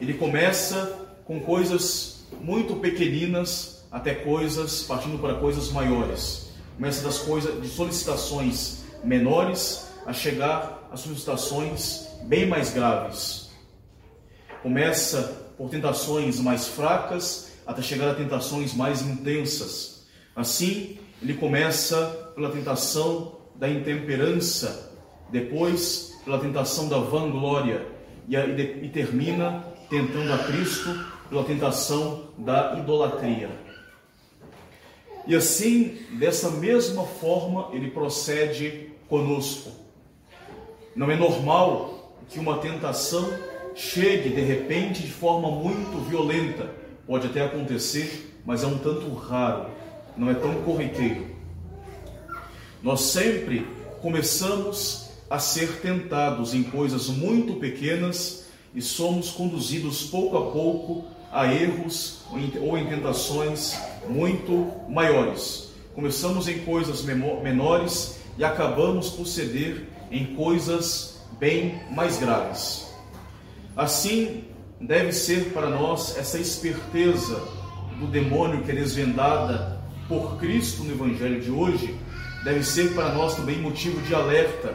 Ele 0.00 0.14
começa 0.14 0.98
com 1.26 1.38
coisas 1.38 2.11
muito 2.40 2.76
pequeninas 2.76 3.84
até 3.90 4.14
coisas 4.14 4.82
partindo 4.82 5.18
para 5.20 5.34
coisas 5.34 5.70
maiores. 5.70 6.50
Começa 6.76 7.02
das 7.02 7.18
coisas 7.18 7.60
de 7.60 7.68
solicitações 7.68 8.84
menores 9.04 9.88
a 10.06 10.12
chegar 10.12 10.88
a 10.90 10.96
solicitações 10.96 12.08
bem 12.24 12.46
mais 12.46 12.72
graves. 12.72 13.50
Começa 14.62 15.52
por 15.56 15.70
tentações 15.70 16.40
mais 16.40 16.66
fracas 16.66 17.52
até 17.66 17.82
chegar 17.82 18.10
a 18.10 18.14
tentações 18.14 18.74
mais 18.74 19.02
intensas. 19.02 20.06
Assim, 20.34 20.98
ele 21.20 21.34
começa 21.34 22.32
pela 22.34 22.50
tentação 22.50 23.40
da 23.54 23.68
intemperança, 23.68 24.92
depois 25.30 26.12
pela 26.24 26.38
tentação 26.38 26.88
da 26.88 26.98
vanglória 26.98 27.86
e, 28.28 28.36
e, 28.36 28.88
termina 28.88 29.64
tentando 29.88 30.32
a 30.32 30.38
Cristo 30.38 30.88
pela 31.32 31.44
tentação 31.44 32.24
da 32.36 32.76
idolatria. 32.78 33.48
E 35.26 35.34
assim, 35.34 35.96
dessa 36.18 36.50
mesma 36.50 37.04
forma, 37.04 37.70
ele 37.72 37.90
procede 37.90 38.90
conosco. 39.08 39.70
Não 40.94 41.10
é 41.10 41.16
normal 41.16 42.12
que 42.28 42.38
uma 42.38 42.58
tentação 42.58 43.32
chegue 43.74 44.28
de 44.28 44.42
repente 44.42 45.00
de 45.00 45.10
forma 45.10 45.50
muito 45.50 46.06
violenta. 46.06 46.70
Pode 47.06 47.28
até 47.28 47.42
acontecer, 47.42 48.38
mas 48.44 48.62
é 48.62 48.66
um 48.66 48.76
tanto 48.76 49.10
raro, 49.14 49.70
não 50.14 50.30
é 50.30 50.34
tão 50.34 50.56
corriqueiro. 50.64 51.28
Nós 52.82 53.00
sempre 53.00 53.66
começamos 54.02 55.08
a 55.30 55.38
ser 55.38 55.80
tentados 55.80 56.52
em 56.52 56.62
coisas 56.62 57.08
muito 57.08 57.54
pequenas 57.54 58.48
e 58.74 58.82
somos 58.82 59.30
conduzidos 59.30 60.02
pouco 60.04 60.36
a 60.36 60.50
pouco 60.50 61.21
a 61.32 61.52
erros 61.52 62.20
ou 62.60 62.76
em 62.76 62.86
tentações 62.86 63.74
muito 64.06 64.70
maiores. 64.88 65.72
Começamos 65.94 66.46
em 66.46 66.58
coisas 66.58 67.02
menores 67.02 68.20
e 68.36 68.44
acabamos 68.44 69.10
por 69.10 69.26
ceder 69.26 69.88
em 70.10 70.34
coisas 70.36 71.22
bem 71.40 71.80
mais 71.90 72.18
graves. 72.18 72.92
Assim, 73.74 74.44
deve 74.78 75.12
ser 75.12 75.52
para 75.52 75.70
nós 75.70 76.16
essa 76.18 76.38
esperteza 76.38 77.42
do 77.98 78.06
demônio 78.06 78.62
que 78.62 78.70
é 78.70 78.74
desvendada 78.74 79.80
por 80.08 80.36
Cristo 80.36 80.84
no 80.84 80.92
Evangelho 80.92 81.40
de 81.40 81.50
hoje, 81.50 81.98
deve 82.44 82.62
ser 82.62 82.94
para 82.94 83.14
nós 83.14 83.36
também 83.36 83.58
motivo 83.58 84.00
de 84.02 84.14
alerta. 84.14 84.74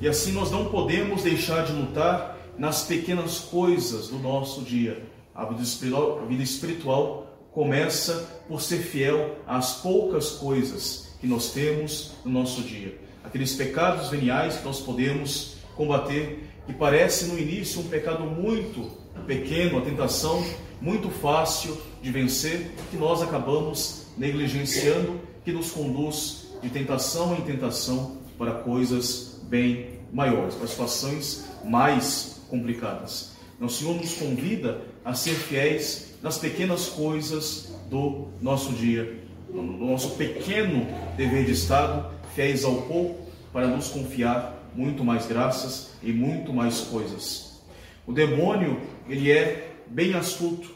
E 0.00 0.08
assim 0.08 0.32
nós 0.32 0.50
não 0.50 0.66
podemos 0.66 1.22
deixar 1.22 1.64
de 1.64 1.72
lutar 1.72 2.36
nas 2.56 2.82
pequenas 2.82 3.38
coisas 3.38 4.08
do 4.08 4.18
nosso 4.18 4.62
dia. 4.62 5.09
A 5.34 5.44
vida 5.44 5.62
espiritual, 5.62 6.20
a 6.22 6.26
vida 6.26 6.42
espiritual 6.42 7.48
começa 7.52 8.42
por 8.48 8.60
ser 8.60 8.78
fiel 8.78 9.36
às 9.46 9.74
poucas 9.74 10.30
coisas 10.32 11.16
que 11.20 11.26
nós 11.26 11.52
temos 11.52 12.12
no 12.24 12.30
nosso 12.30 12.62
dia. 12.62 12.98
Aqueles 13.22 13.54
pecados 13.54 14.08
veniais 14.08 14.56
que 14.56 14.64
nós 14.64 14.80
podemos 14.80 15.56
combater, 15.76 16.48
que 16.66 16.72
parece 16.72 17.26
no 17.26 17.38
início 17.38 17.80
um 17.80 17.88
pecado 17.88 18.24
muito 18.24 18.90
pequeno, 19.26 19.78
a 19.78 19.82
tentação 19.82 20.44
muito 20.80 21.10
fácil 21.10 21.76
de 22.02 22.10
vencer, 22.10 22.70
que 22.90 22.96
nós 22.96 23.22
acabamos 23.22 24.06
negligenciando, 24.16 25.20
que 25.44 25.52
nos 25.52 25.70
conduz 25.70 26.48
de 26.62 26.70
tentação 26.70 27.34
em 27.34 27.42
tentação 27.42 28.18
para 28.38 28.52
coisas 28.52 29.40
bem 29.44 30.00
maiores, 30.12 30.54
para 30.54 30.66
situações 30.66 31.44
mais 31.64 32.40
complicadas. 32.48 33.32
Então, 33.56 33.68
o 33.68 33.70
Senhor 33.70 33.94
nos 33.94 34.14
convida 34.14 34.80
a 35.04 35.14
ser 35.14 35.34
fiéis 35.34 36.14
nas 36.22 36.38
pequenas 36.38 36.86
coisas 36.86 37.72
do 37.88 38.28
nosso 38.40 38.72
dia, 38.72 39.20
no 39.48 39.62
nosso 39.62 40.10
pequeno 40.10 40.86
dever 41.16 41.44
de 41.44 41.52
Estado, 41.52 42.10
fiéis 42.34 42.64
ao 42.64 42.82
pouco, 42.82 43.28
para 43.52 43.66
nos 43.66 43.88
confiar 43.88 44.60
muito 44.74 45.04
mais 45.04 45.26
graças 45.26 45.90
e 46.02 46.12
muito 46.12 46.52
mais 46.52 46.80
coisas. 46.80 47.60
O 48.06 48.12
demônio, 48.12 48.80
ele 49.08 49.30
é 49.30 49.72
bem 49.86 50.14
astuto 50.14 50.70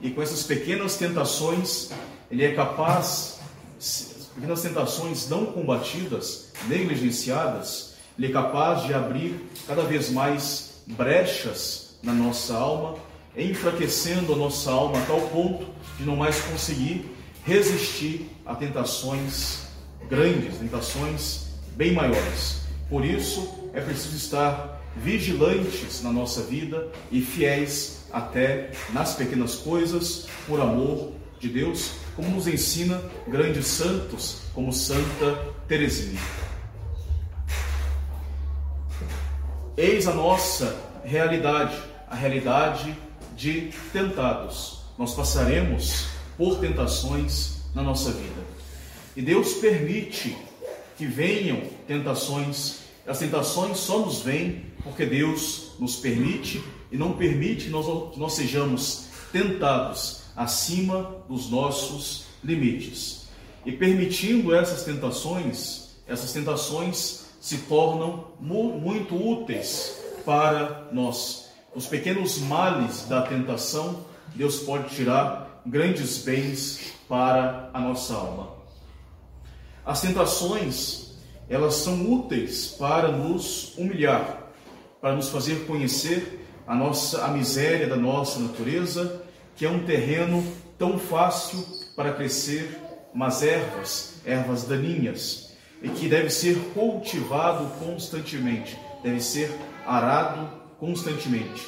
e 0.00 0.10
com 0.10 0.22
essas 0.22 0.42
pequenas 0.42 0.96
tentações, 0.96 1.90
ele 2.30 2.44
é 2.44 2.54
capaz, 2.54 3.40
pequenas 4.34 4.62
tentações 4.62 5.28
não 5.28 5.46
combatidas, 5.46 6.52
negligenciadas, 6.66 7.94
ele 8.16 8.28
é 8.28 8.32
capaz 8.32 8.84
de 8.84 8.94
abrir 8.94 9.40
cada 9.66 9.82
vez 9.82 10.10
mais 10.10 10.82
brechas 10.86 11.96
na 12.02 12.12
nossa 12.12 12.54
alma, 12.54 12.96
enfraquecendo 13.36 14.32
a 14.32 14.36
nossa 14.36 14.70
alma 14.70 14.98
a 14.98 15.06
tal 15.06 15.20
ponto 15.28 15.66
de 15.98 16.04
não 16.04 16.16
mais 16.16 16.40
conseguir 16.40 17.04
resistir 17.44 18.30
a 18.44 18.54
tentações 18.54 19.68
grandes, 20.08 20.58
tentações 20.58 21.48
bem 21.76 21.92
maiores. 21.92 22.62
Por 22.88 23.04
isso, 23.04 23.70
é 23.72 23.80
preciso 23.80 24.16
estar 24.16 24.80
vigilantes 24.96 26.02
na 26.02 26.12
nossa 26.12 26.42
vida 26.42 26.88
e 27.10 27.20
fiéis 27.20 28.04
até 28.12 28.70
nas 28.92 29.14
pequenas 29.14 29.56
coisas, 29.56 30.26
por 30.46 30.60
amor 30.60 31.12
de 31.38 31.48
Deus, 31.48 31.92
como 32.16 32.30
nos 32.30 32.46
ensina 32.46 33.00
grandes 33.26 33.66
santos, 33.66 34.42
como 34.54 34.72
Santa 34.72 35.38
Teresinha. 35.68 36.20
Eis 39.76 40.08
a 40.08 40.14
nossa 40.14 40.76
realidade, 41.04 41.76
a 42.08 42.16
realidade 42.16 42.96
de 43.38 43.70
tentados. 43.92 44.80
Nós 44.98 45.14
passaremos 45.14 46.08
por 46.36 46.58
tentações 46.58 47.60
na 47.72 47.82
nossa 47.82 48.10
vida. 48.10 48.42
E 49.16 49.22
Deus 49.22 49.54
permite 49.54 50.36
que 50.96 51.06
venham 51.06 51.62
tentações. 51.86 52.80
As 53.06 53.20
tentações 53.20 53.78
só 53.78 54.00
nos 54.00 54.20
vêm 54.20 54.66
porque 54.82 55.06
Deus 55.06 55.72
nos 55.78 55.96
permite 55.96 56.62
e 56.90 56.96
não 56.96 57.12
permite 57.12 57.66
que 57.66 57.70
nós, 57.70 58.16
nós 58.16 58.34
sejamos 58.34 59.06
tentados 59.32 60.22
acima 60.36 61.22
dos 61.28 61.48
nossos 61.48 62.24
limites. 62.42 63.28
E 63.64 63.72
permitindo 63.72 64.54
essas 64.54 64.82
tentações, 64.82 65.90
essas 66.06 66.32
tentações 66.32 67.26
se 67.40 67.58
tornam 67.58 68.28
muito 68.40 69.14
úteis 69.14 69.96
para 70.24 70.88
nós. 70.92 71.47
Os 71.74 71.86
pequenos 71.86 72.38
males 72.38 73.06
da 73.08 73.22
tentação, 73.22 74.04
Deus 74.34 74.60
pode 74.60 74.94
tirar 74.94 75.62
grandes 75.64 76.18
bens 76.18 76.92
para 77.08 77.70
a 77.72 77.80
nossa 77.80 78.14
alma. 78.14 78.50
As 79.84 80.00
tentações, 80.00 81.12
elas 81.48 81.74
são 81.74 82.10
úteis 82.10 82.68
para 82.78 83.10
nos 83.10 83.76
humilhar, 83.76 84.50
para 85.00 85.14
nos 85.14 85.28
fazer 85.28 85.66
conhecer 85.66 86.46
a 86.66 86.74
nossa 86.74 87.24
a 87.24 87.28
miséria 87.28 87.86
da 87.86 87.96
nossa 87.96 88.38
natureza, 88.38 89.22
que 89.56 89.64
é 89.64 89.70
um 89.70 89.84
terreno 89.84 90.44
tão 90.76 90.98
fácil 90.98 91.64
para 91.96 92.12
crescer 92.12 92.88
mas 93.14 93.42
ervas, 93.42 94.20
ervas 94.24 94.64
daninhas. 94.64 95.48
e 95.80 95.88
que 95.88 96.08
deve 96.08 96.28
ser 96.28 96.56
cultivado 96.74 97.64
constantemente, 97.78 98.76
deve 99.00 99.20
ser 99.20 99.48
arado 99.86 100.50
constantemente. 100.78 101.66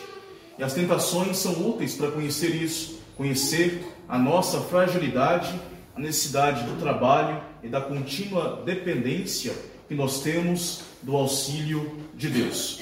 E 0.59 0.63
as 0.63 0.75
tentações 0.75 1.39
são 1.39 1.53
úteis 1.69 1.95
para 1.95 2.11
conhecer 2.11 2.55
isso, 2.55 3.01
conhecer 3.17 3.83
a 4.09 4.19
nossa 4.19 4.61
fragilidade, 4.61 5.59
a 5.95 6.01
necessidade 6.01 6.65
do 6.65 6.79
trabalho 6.79 7.41
e 7.63 7.69
da 7.69 7.81
contínua 7.81 8.63
dependência 8.65 9.55
que 9.89 9.95
nós 9.95 10.21
temos 10.21 10.83
do 11.03 11.17
auxílio 11.17 11.99
de 12.15 12.29
Deus. 12.29 12.81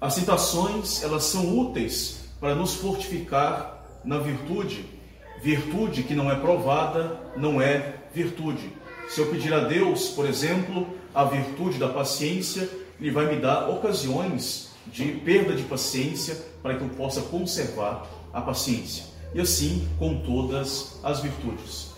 As 0.00 0.14
tentações, 0.14 1.02
elas 1.02 1.24
são 1.24 1.58
úteis 1.58 2.28
para 2.38 2.54
nos 2.54 2.74
fortificar 2.74 3.82
na 4.04 4.18
virtude. 4.18 4.84
Virtude 5.42 6.02
que 6.02 6.14
não 6.14 6.30
é 6.30 6.34
provada 6.34 7.20
não 7.36 7.60
é 7.60 7.94
virtude. 8.12 8.72
Se 9.08 9.20
eu 9.20 9.30
pedir 9.30 9.54
a 9.54 9.60
Deus, 9.60 10.08
por 10.08 10.26
exemplo, 10.26 10.86
a 11.14 11.24
virtude 11.24 11.78
da 11.78 11.88
paciência, 11.88 12.68
Ele 13.00 13.10
vai 13.10 13.26
me 13.26 13.40
dar 13.40 13.68
ocasiões 13.68 14.65
de 14.92 15.04
perda 15.12 15.54
de 15.54 15.62
paciência 15.62 16.36
para 16.62 16.76
que 16.76 16.82
eu 16.82 16.88
possa 16.90 17.22
conservar 17.22 18.06
a 18.32 18.40
paciência. 18.40 19.04
E 19.34 19.40
assim 19.40 19.86
com 19.98 20.20
todas 20.20 20.98
as 21.02 21.20
virtudes. 21.20 21.94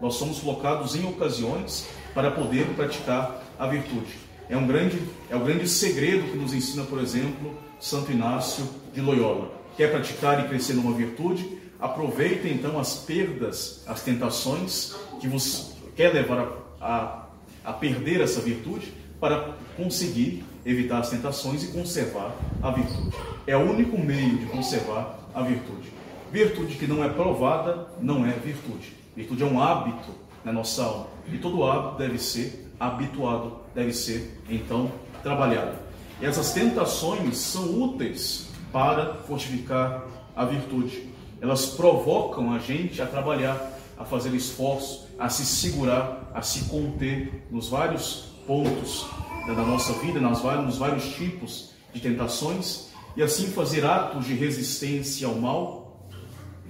Nós 0.00 0.14
somos 0.14 0.40
colocados 0.40 0.96
em 0.96 1.06
ocasiões 1.06 1.86
para 2.14 2.30
poder 2.30 2.66
praticar 2.74 3.42
a 3.58 3.66
virtude. 3.66 4.18
É 4.48 4.56
um 4.56 4.66
grande, 4.66 5.00
é 5.30 5.36
o 5.36 5.40
grande 5.40 5.68
segredo 5.68 6.30
que 6.30 6.36
nos 6.36 6.52
ensina, 6.52 6.84
por 6.84 7.00
exemplo, 7.00 7.56
Santo 7.80 8.12
Inácio 8.12 8.68
de 8.92 9.00
Loyola. 9.00 9.50
Quer 9.76 9.90
praticar 9.90 10.44
e 10.44 10.48
crescer 10.48 10.74
numa 10.74 10.92
virtude? 10.92 11.58
Aproveite 11.80 12.48
então 12.48 12.78
as 12.78 12.94
perdas, 12.94 13.82
as 13.86 14.02
tentações 14.02 14.94
que 15.20 15.28
vos 15.28 15.72
quer 15.96 16.12
levar 16.12 16.38
a, 16.80 16.86
a, 16.86 17.70
a 17.70 17.72
perder 17.72 18.20
essa 18.20 18.40
virtude 18.40 18.92
para 19.22 19.54
conseguir 19.76 20.42
evitar 20.66 20.98
as 20.98 21.10
tentações 21.10 21.62
e 21.62 21.68
conservar 21.68 22.34
a 22.60 22.72
virtude. 22.72 23.16
É 23.46 23.56
o 23.56 23.70
único 23.70 23.96
meio 23.96 24.36
de 24.36 24.46
conservar 24.46 25.16
a 25.32 25.42
virtude. 25.42 25.92
Virtude 26.32 26.74
que 26.74 26.88
não 26.88 27.04
é 27.04 27.08
provada 27.08 27.86
não 28.00 28.26
é 28.26 28.32
virtude. 28.32 28.92
Virtude 29.14 29.44
é 29.44 29.46
um 29.46 29.62
hábito 29.62 30.10
na 30.44 30.52
nossa 30.52 30.82
alma. 30.82 31.06
E 31.32 31.38
todo 31.38 31.62
hábito 31.62 31.98
deve 31.98 32.18
ser 32.18 32.68
habituado, 32.80 33.58
deve 33.72 33.92
ser 33.92 34.42
então 34.50 34.90
trabalhado. 35.22 35.78
E 36.20 36.26
essas 36.26 36.52
tentações 36.52 37.38
são 37.38 37.80
úteis 37.80 38.48
para 38.72 39.14
fortificar 39.28 40.04
a 40.34 40.44
virtude. 40.44 41.06
Elas 41.40 41.66
provocam 41.66 42.52
a 42.52 42.58
gente 42.58 43.00
a 43.00 43.06
trabalhar, 43.06 43.78
a 43.96 44.04
fazer 44.04 44.34
esforço, 44.34 45.06
a 45.16 45.28
se 45.28 45.46
segurar, 45.46 46.28
a 46.34 46.42
se 46.42 46.64
conter 46.64 47.46
nos 47.52 47.68
vários 47.68 48.31
pontos 48.46 49.06
da 49.46 49.54
nossa 49.54 49.92
vida, 49.94 50.20
nos 50.20 50.78
vários 50.78 51.14
tipos 51.14 51.70
de 51.92 52.00
tentações, 52.00 52.90
e 53.16 53.22
assim 53.22 53.48
fazer 53.48 53.84
atos 53.84 54.26
de 54.26 54.34
resistência 54.34 55.26
ao 55.26 55.34
mal 55.34 56.08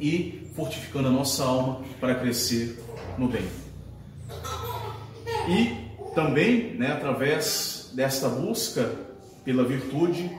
e 0.00 0.50
fortificando 0.56 1.08
a 1.08 1.11
nossa 1.11 1.44
alma 1.44 1.82
para 2.00 2.14
crescer 2.16 2.82
no 3.16 3.28
bem. 3.28 3.46
E 5.48 5.82
também, 6.14 6.74
né, 6.74 6.92
através 6.92 7.90
desta 7.94 8.28
busca 8.28 8.92
pela 9.44 9.64
virtude, 9.64 10.30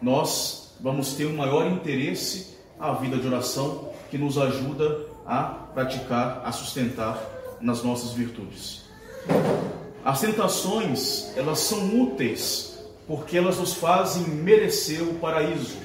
nós 0.00 0.76
vamos 0.80 1.14
ter 1.14 1.26
um 1.26 1.36
maior 1.36 1.70
interesse 1.70 2.58
à 2.78 2.92
vida 2.92 3.16
de 3.16 3.26
oração 3.26 3.92
que 4.10 4.18
nos 4.18 4.38
ajuda 4.38 5.06
a 5.26 5.42
praticar, 5.42 6.42
a 6.44 6.52
sustentar 6.52 7.20
nas 7.60 7.82
nossas 7.82 8.12
virtudes. 8.12 8.84
As 10.08 10.22
tentações, 10.22 11.30
elas 11.36 11.58
são 11.58 12.00
úteis 12.00 12.78
porque 13.06 13.36
elas 13.36 13.58
nos 13.58 13.74
fazem 13.74 14.22
merecer 14.22 15.02
o 15.02 15.16
paraíso. 15.16 15.76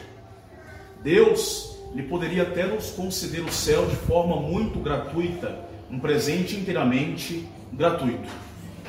Deus 1.04 1.78
lhe 1.94 2.04
poderia 2.04 2.44
até 2.44 2.66
nos 2.66 2.92
conceder 2.92 3.44
o 3.44 3.52
céu 3.52 3.86
de 3.86 3.98
forma 3.98 4.38
muito 4.38 4.80
gratuita, 4.80 5.68
um 5.92 6.00
presente 6.00 6.56
inteiramente 6.56 7.46
gratuito. 7.74 8.30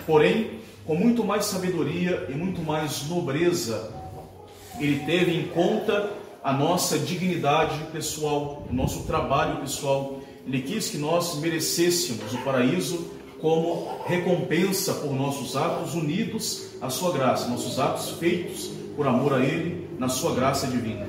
Porém, 0.06 0.60
com 0.86 0.94
muito 0.94 1.24
mais 1.24 1.46
sabedoria 1.46 2.28
e 2.28 2.32
muito 2.32 2.62
mais 2.62 3.08
nobreza, 3.08 3.92
ele 4.78 5.00
teve 5.04 5.36
em 5.36 5.48
conta 5.48 6.12
a 6.44 6.52
nossa 6.52 6.96
dignidade 6.96 7.76
pessoal, 7.90 8.64
o 8.70 8.72
nosso 8.72 9.02
trabalho 9.02 9.56
pessoal. 9.62 10.20
Ele 10.46 10.62
quis 10.62 10.90
que 10.90 10.96
nós 10.96 11.34
merecêssemos 11.40 12.32
o 12.32 12.38
paraíso 12.44 13.23
como 13.44 13.98
recompensa 14.06 14.94
por 14.94 15.12
nossos 15.12 15.54
atos 15.54 15.94
unidos 15.94 16.70
à 16.80 16.88
sua 16.88 17.12
graça, 17.12 17.46
nossos 17.46 17.78
atos 17.78 18.12
feitos 18.12 18.70
por 18.96 19.06
amor 19.06 19.34
a 19.34 19.40
Ele, 19.40 19.86
na 19.98 20.08
sua 20.08 20.34
graça 20.34 20.66
divina. 20.66 21.06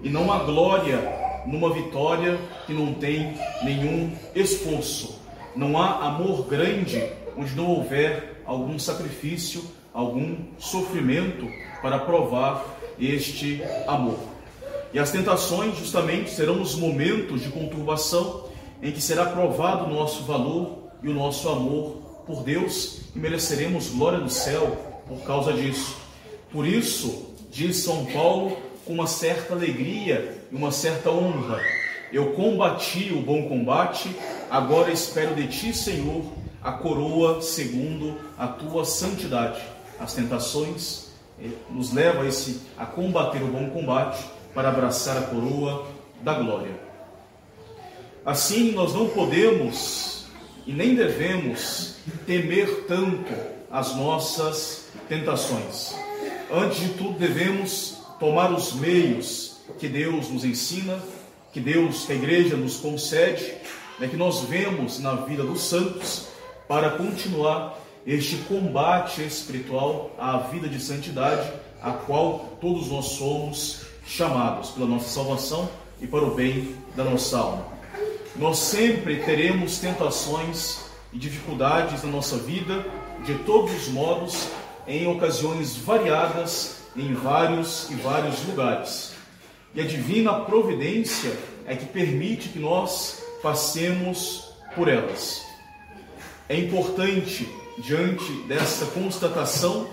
E 0.00 0.08
não 0.08 0.32
há 0.32 0.44
glória 0.44 0.96
numa 1.44 1.74
vitória 1.74 2.38
que 2.68 2.72
não 2.72 2.94
tem 2.94 3.34
nenhum 3.64 4.12
esforço. 4.32 5.18
Não 5.56 5.76
há 5.76 6.06
amor 6.06 6.46
grande 6.46 7.04
onde 7.36 7.56
não 7.56 7.66
houver 7.66 8.42
algum 8.46 8.78
sacrifício, 8.78 9.60
algum 9.92 10.36
sofrimento 10.60 11.48
para 11.82 11.98
provar 11.98 12.64
este 12.96 13.60
amor. 13.88 14.20
E 14.94 15.00
as 15.00 15.10
tentações, 15.10 15.76
justamente, 15.76 16.30
serão 16.30 16.62
os 16.62 16.76
momentos 16.76 17.42
de 17.42 17.48
conturbação 17.48 18.44
em 18.80 18.92
que 18.92 19.00
será 19.00 19.26
provado 19.26 19.86
o 19.86 19.92
nosso 19.92 20.22
valor 20.22 20.85
e 21.06 21.08
o 21.08 21.14
nosso 21.14 21.48
amor 21.48 21.98
por 22.26 22.42
Deus 22.42 23.02
e 23.14 23.18
mereceremos 23.20 23.90
glória 23.90 24.18
do 24.18 24.28
céu 24.28 24.76
por 25.06 25.20
causa 25.20 25.52
disso. 25.52 25.96
Por 26.50 26.66
isso, 26.66 27.30
diz 27.48 27.76
São 27.76 28.06
Paulo 28.06 28.58
com 28.84 28.92
uma 28.92 29.06
certa 29.06 29.54
alegria 29.54 30.36
e 30.50 30.56
uma 30.56 30.72
certa 30.72 31.08
honra: 31.12 31.60
Eu 32.12 32.32
combati 32.32 33.12
o 33.12 33.22
bom 33.22 33.48
combate, 33.48 34.10
agora 34.50 34.90
espero 34.90 35.36
de 35.36 35.46
ti, 35.46 35.72
Senhor, 35.72 36.24
a 36.60 36.72
coroa 36.72 37.40
segundo 37.40 38.18
a 38.36 38.48
tua 38.48 38.84
santidade. 38.84 39.62
As 40.00 40.12
tentações 40.12 41.12
eh, 41.40 41.50
nos 41.70 41.92
levam 41.92 42.22
a, 42.22 42.26
esse, 42.26 42.62
a 42.76 42.84
combater 42.84 43.44
o 43.44 43.46
bom 43.46 43.70
combate 43.70 44.24
para 44.52 44.70
abraçar 44.70 45.16
a 45.18 45.22
coroa 45.22 45.86
da 46.20 46.34
glória. 46.34 46.80
Assim, 48.24 48.72
nós 48.72 48.92
não 48.92 49.08
podemos 49.08 50.15
e 50.66 50.72
nem 50.72 50.94
devemos 50.94 51.94
temer 52.26 52.84
tanto 52.88 53.32
as 53.70 53.94
nossas 53.94 54.88
tentações. 55.08 55.94
Antes 56.52 56.80
de 56.80 56.88
tudo, 56.94 57.18
devemos 57.18 57.98
tomar 58.18 58.52
os 58.52 58.72
meios 58.72 59.58
que 59.78 59.88
Deus 59.88 60.28
nos 60.28 60.44
ensina, 60.44 60.98
que 61.52 61.60
Deus, 61.60 62.04
que 62.04 62.12
a 62.12 62.16
igreja 62.16 62.56
nos 62.56 62.78
concede, 62.78 63.54
né, 63.98 64.08
que 64.08 64.16
nós 64.16 64.40
vemos 64.42 64.98
na 64.98 65.14
vida 65.14 65.42
dos 65.42 65.62
santos 65.62 66.26
para 66.68 66.90
continuar 66.90 67.78
este 68.06 68.36
combate 68.48 69.22
espiritual 69.22 70.10
à 70.18 70.38
vida 70.38 70.68
de 70.68 70.80
santidade, 70.80 71.50
a 71.82 71.92
qual 71.92 72.56
todos 72.60 72.88
nós 72.88 73.06
somos 73.06 73.82
chamados 74.06 74.70
pela 74.70 74.86
nossa 74.86 75.08
salvação 75.08 75.68
e 76.00 76.06
para 76.06 76.24
o 76.24 76.34
bem 76.34 76.76
da 76.94 77.04
nossa 77.04 77.38
alma. 77.38 77.75
Nós 78.38 78.58
sempre 78.58 79.16
teremos 79.24 79.78
tentações 79.78 80.80
e 81.10 81.18
dificuldades 81.18 82.02
na 82.02 82.10
nossa 82.10 82.36
vida, 82.36 82.84
de 83.24 83.34
todos 83.38 83.72
os 83.74 83.88
modos, 83.88 84.48
em 84.86 85.06
ocasiões 85.06 85.74
variadas, 85.74 86.82
em 86.94 87.14
vários 87.14 87.90
e 87.90 87.94
vários 87.94 88.44
lugares. 88.44 89.14
E 89.74 89.80
a 89.80 89.84
divina 89.84 90.40
providência 90.40 91.32
é 91.66 91.74
que 91.74 91.86
permite 91.86 92.50
que 92.50 92.58
nós 92.58 93.22
passemos 93.42 94.52
por 94.74 94.86
elas. 94.86 95.42
É 96.46 96.58
importante, 96.58 97.48
diante 97.78 98.30
dessa 98.46 98.84
constatação, 98.86 99.88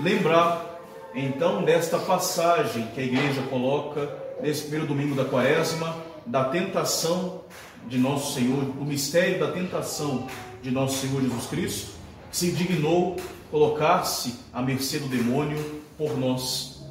lembrar 0.00 0.80
então 1.12 1.64
desta 1.64 1.98
passagem 1.98 2.86
que 2.94 3.00
a 3.00 3.04
igreja 3.04 3.42
coloca 3.50 4.16
nesse 4.40 4.62
primeiro 4.62 4.86
domingo 4.86 5.16
da 5.16 5.24
quaresma, 5.24 5.96
da 6.24 6.44
tentação 6.44 7.42
de 7.88 7.98
nosso 7.98 8.34
Senhor, 8.34 8.64
do 8.64 8.84
mistério 8.84 9.40
da 9.40 9.50
tentação 9.50 10.26
de 10.62 10.70
nosso 10.70 11.06
Senhor 11.06 11.20
Jesus 11.20 11.46
Cristo, 11.46 11.90
que 12.30 12.36
se 12.36 12.50
dignou 12.52 13.16
colocar-se 13.50 14.36
à 14.52 14.62
mercê 14.62 14.98
do 14.98 15.08
demônio 15.08 15.82
por 15.96 16.18
nós. 16.18 16.82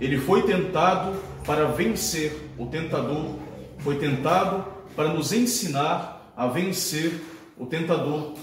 Ele 0.00 0.18
foi 0.18 0.42
tentado 0.42 1.20
para 1.44 1.66
vencer, 1.66 2.50
o 2.58 2.66
tentador 2.66 3.34
foi 3.78 3.96
tentado 3.96 4.64
para 4.94 5.12
nos 5.12 5.32
ensinar 5.32 6.32
a 6.36 6.46
vencer 6.46 7.20
o 7.58 7.66
tentador. 7.66 8.34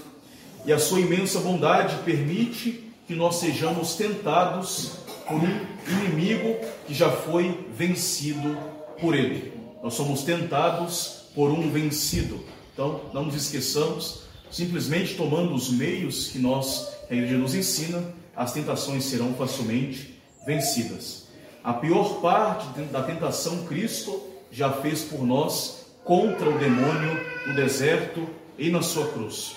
E 0.66 0.72
a 0.72 0.78
sua 0.78 1.00
imensa 1.00 1.40
bondade 1.40 1.96
permite 2.04 2.90
que 3.06 3.14
nós 3.14 3.36
sejamos 3.36 3.94
tentados 3.94 4.92
por 5.28 5.36
um 5.36 6.04
inimigo 6.04 6.56
que 6.86 6.94
já 6.94 7.10
foi 7.10 7.66
vencido 7.76 8.56
por 9.00 9.14
ele. 9.14 9.52
Nós 9.82 9.94
somos 9.94 10.22
tentados 10.22 11.23
por 11.34 11.50
um 11.50 11.70
vencido. 11.70 12.40
Então, 12.72 13.00
não 13.12 13.24
nos 13.24 13.34
esqueçamos, 13.34 14.22
simplesmente 14.50 15.14
tomando 15.14 15.54
os 15.54 15.70
meios 15.70 16.28
que 16.28 16.38
nós, 16.38 16.88
a 17.10 17.14
igreja 17.14 17.36
nos 17.36 17.54
ensina, 17.54 18.02
as 18.36 18.52
tentações 18.52 19.04
serão 19.04 19.34
facilmente 19.34 20.18
vencidas. 20.46 21.24
A 21.62 21.72
pior 21.72 22.20
parte 22.20 22.66
da 22.92 23.02
tentação 23.02 23.64
Cristo 23.64 24.22
já 24.50 24.70
fez 24.70 25.02
por 25.02 25.26
nós 25.26 25.86
contra 26.04 26.50
o 26.50 26.58
demônio 26.58 27.18
no 27.46 27.54
deserto 27.54 28.28
e 28.58 28.70
na 28.70 28.82
sua 28.82 29.06
cruz. 29.08 29.56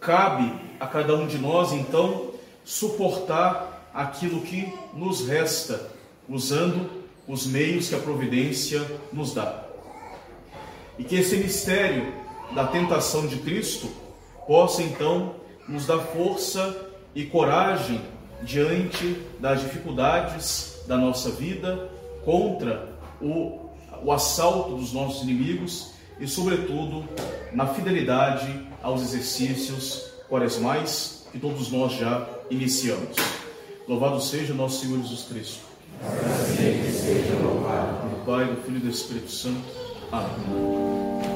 Cabe 0.00 0.52
a 0.80 0.86
cada 0.86 1.14
um 1.14 1.26
de 1.26 1.38
nós, 1.38 1.72
então, 1.72 2.30
suportar 2.64 3.90
aquilo 3.92 4.40
que 4.40 4.72
nos 4.94 5.26
resta, 5.26 5.90
usando 6.28 7.04
os 7.28 7.46
meios 7.46 7.88
que 7.88 7.94
a 7.94 7.98
providência 7.98 8.84
nos 9.12 9.34
dá. 9.34 9.63
E 10.98 11.04
que 11.04 11.16
esse 11.16 11.36
mistério 11.36 12.12
da 12.54 12.66
tentação 12.66 13.26
de 13.26 13.36
Cristo 13.38 13.88
possa 14.46 14.82
então 14.82 15.34
nos 15.68 15.86
dar 15.86 15.98
força 15.98 16.76
e 17.14 17.24
coragem 17.24 18.00
diante 18.42 19.16
das 19.40 19.60
dificuldades 19.60 20.82
da 20.86 20.96
nossa 20.96 21.30
vida, 21.30 21.90
contra 22.24 22.88
o, 23.20 23.70
o 24.02 24.12
assalto 24.12 24.76
dos 24.76 24.92
nossos 24.92 25.22
inimigos 25.22 25.92
e, 26.18 26.26
sobretudo, 26.26 27.08
na 27.52 27.66
fidelidade 27.66 28.66
aos 28.82 29.02
exercícios 29.02 30.12
quaresmais 30.28 31.26
que 31.32 31.38
todos 31.38 31.70
nós 31.70 31.92
já 31.92 32.26
iniciamos. 32.50 33.16
Louvado 33.88 34.20
seja 34.20 34.54
nosso 34.54 34.84
Senhor 34.84 35.00
Jesus 35.02 35.22
Cristo. 35.28 35.60
Assim 36.02 36.92
seja 36.92 37.34
louvado. 37.42 38.08
Do 38.08 38.24
Pai, 38.24 38.46
do 38.46 38.62
Filho 38.62 38.78
e 38.78 38.80
do 38.80 38.90
Espírito 38.90 39.30
Santo. 39.30 39.83
啊 40.14 41.33